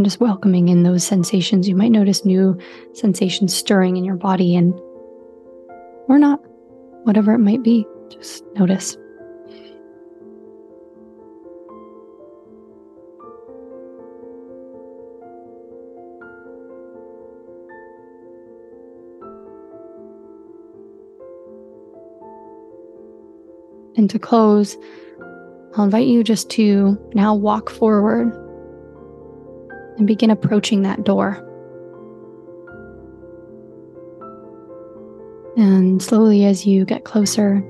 And 0.00 0.06
just 0.06 0.18
welcoming 0.18 0.70
in 0.70 0.82
those 0.82 1.04
sensations. 1.04 1.68
You 1.68 1.76
might 1.76 1.92
notice 1.92 2.24
new 2.24 2.58
sensations 2.94 3.54
stirring 3.54 3.98
in 3.98 4.04
your 4.04 4.16
body 4.16 4.56
and 4.56 4.72
or 6.08 6.18
not, 6.18 6.40
whatever 7.04 7.34
it 7.34 7.38
might 7.38 7.62
be. 7.62 7.86
Just 8.08 8.42
notice. 8.54 8.96
And 23.98 24.08
to 24.08 24.18
close, 24.18 24.78
I'll 25.76 25.84
invite 25.84 26.06
you 26.06 26.24
just 26.24 26.48
to 26.52 26.98
now 27.12 27.34
walk 27.34 27.68
forward 27.68 28.32
and 30.00 30.06
begin 30.06 30.30
approaching 30.30 30.80
that 30.80 31.04
door. 31.04 31.46
And 35.58 36.02
slowly, 36.02 36.46
as 36.46 36.66
you 36.66 36.86
get 36.86 37.04
closer, 37.04 37.60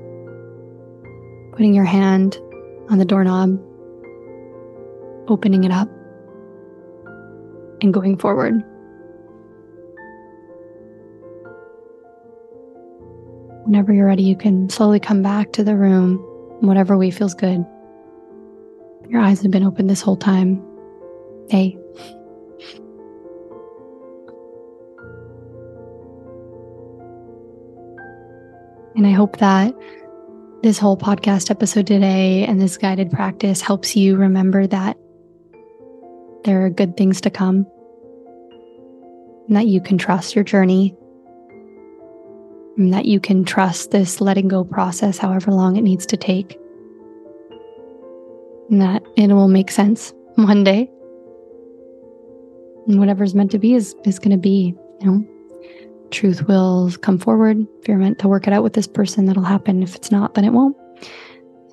putting 1.51 1.73
your 1.73 1.83
hand 1.83 2.37
on 2.89 2.99
the 2.99 3.05
doorknob, 3.05 3.59
opening 5.27 5.65
it 5.65 5.71
up, 5.71 5.89
and 7.81 7.93
going 7.93 8.17
forward. 8.17 8.63
Whenever 13.65 13.91
you're 13.91 14.07
ready, 14.07 14.23
you 14.23 14.37
can 14.37 14.69
slowly 14.69 15.01
come 15.01 15.21
back 15.21 15.51
to 15.51 15.65
the 15.65 15.75
room, 15.75 16.15
whatever 16.61 16.97
way 16.97 17.11
feels 17.11 17.33
good. 17.33 17.65
Your 19.09 19.19
eyes 19.19 19.41
have 19.41 19.51
been 19.51 19.65
open 19.65 19.87
this 19.87 20.01
whole 20.01 20.15
time. 20.15 20.65
Hey. 21.49 21.77
And 28.95 29.07
I 29.07 29.11
hope 29.11 29.37
that 29.37 29.73
this 30.63 30.77
whole 30.77 30.97
podcast 30.97 31.49
episode 31.49 31.87
today 31.87 32.45
and 32.45 32.59
this 32.59 32.77
guided 32.77 33.09
practice 33.09 33.61
helps 33.61 33.95
you 33.95 34.17
remember 34.17 34.67
that 34.67 34.97
there 36.43 36.65
are 36.65 36.69
good 36.69 36.97
things 36.97 37.21
to 37.21 37.29
come 37.29 37.65
and 39.47 39.55
that 39.55 39.67
you 39.67 39.81
can 39.81 39.97
trust 39.97 40.35
your 40.35 40.43
journey 40.43 40.95
and 42.77 42.93
that 42.93 43.05
you 43.05 43.19
can 43.19 43.43
trust 43.45 43.91
this 43.91 44.21
letting 44.21 44.47
go 44.47 44.63
process, 44.63 45.17
however 45.17 45.51
long 45.51 45.77
it 45.77 45.81
needs 45.81 46.05
to 46.07 46.17
take, 46.17 46.59
and 48.69 48.81
that 48.81 49.03
it 49.15 49.27
will 49.27 49.47
make 49.47 49.71
sense 49.71 50.13
one 50.35 50.63
day. 50.63 50.89
And 52.87 52.99
whatever's 52.99 53.35
meant 53.35 53.51
to 53.51 53.59
be 53.59 53.73
is, 53.73 53.95
is 54.05 54.19
going 54.19 54.31
to 54.31 54.37
be, 54.37 54.75
you 54.99 55.11
know 55.11 55.30
truth 56.11 56.47
will 56.47 56.91
come 57.01 57.17
forward. 57.17 57.65
If 57.81 57.87
you're 57.87 57.97
meant 57.97 58.19
to 58.19 58.27
work 58.27 58.47
it 58.47 58.53
out 58.53 58.63
with 58.63 58.73
this 58.73 58.87
person, 58.87 59.25
that'll 59.25 59.43
happen. 59.43 59.83
If 59.83 59.95
it's 59.95 60.11
not, 60.11 60.33
then 60.33 60.45
it 60.45 60.51
won't. 60.51 60.77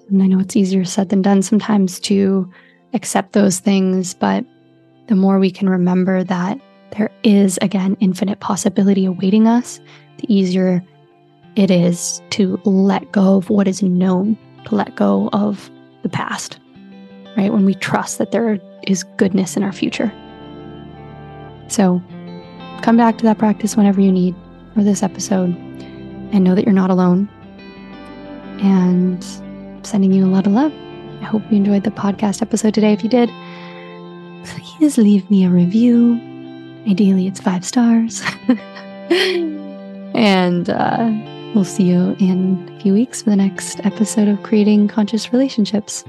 And 0.09 0.23
I 0.23 0.27
know 0.27 0.39
it's 0.39 0.57
easier 0.57 0.85
said 0.85 1.11
than 1.11 1.23
done 1.23 1.43
sometimes 1.43 2.01
to 2.01 2.51
accept 2.95 3.33
those 3.33 3.59
things, 3.59 4.15
but 4.15 4.45
the 5.09 5.15
more 5.15 5.39
we 5.39 5.51
can 5.51 5.69
remember 5.69 6.25
that 6.25 6.59
there 6.97 7.11
is, 7.23 7.59
again, 7.61 7.97
infinite 8.01 8.41
possibility 8.41 9.05
awaiting 9.05 9.47
us, 9.47 9.81
the 10.19 10.35
easier 10.35 10.83
it 11.57 11.71
is 11.71 12.23
to 12.31 12.61
let 12.65 13.13
go 13.13 13.37
of 13.37 13.51
what 13.51 13.69
is 13.69 13.83
known, 13.83 14.39
to 14.65 14.75
let 14.75 14.97
go 14.97 15.29
of 15.33 15.71
the 16.03 16.09
past, 16.09 16.59
right? 17.37 17.53
When 17.53 17.65
we 17.65 17.75
trust 17.75 18.19
that 18.19 18.31
there 18.31 18.59
is 18.87 19.05
goodness 19.17 19.57
in 19.57 19.63
our 19.63 19.73
future. 19.73 20.13
So, 21.69 22.03
come 22.83 22.97
back 22.97 23.19
to 23.19 23.25
that 23.25 23.39
practice 23.39 23.77
whenever 23.77 24.01
you 24.01 24.13
need 24.13 24.35
for 24.75 24.83
this 24.83 25.03
episode 25.03 25.57
and 26.33 26.45
know 26.45 26.55
that 26.55 26.65
you're 26.65 26.75
not 26.75 26.91
alone. 26.91 27.29
And 28.61 29.25
sending 29.87 30.13
you 30.13 30.25
a 30.25 30.29
lot 30.29 30.47
of 30.47 30.53
love. 30.53 30.73
I 31.21 31.25
hope 31.25 31.43
you 31.51 31.57
enjoyed 31.57 31.85
the 31.85 31.91
podcast 31.91 32.43
episode 32.43 32.75
today. 32.75 32.93
If 32.93 33.03
you 33.03 33.09
did, 33.09 33.31
please 34.45 34.99
leave 34.99 35.31
me 35.31 35.45
a 35.45 35.51
review. 35.51 36.15
Ideally, 36.89 37.27
it's 37.27 37.41
five 37.41 37.65
stars. 37.65 38.23
and 40.15 40.71
uh, 40.71 41.11
we'll 41.55 41.65
see 41.65 41.85
you 41.85 42.17
in 42.19 42.73
a 42.77 42.81
few 42.81 42.93
weeks 42.93 43.23
for 43.23 43.31
the 43.31 43.37
next 43.37 43.85
episode 43.85 44.29
of 44.29 44.43
Creating 44.43 44.89
Conscious 44.89 45.33
Relationships. 45.33 46.05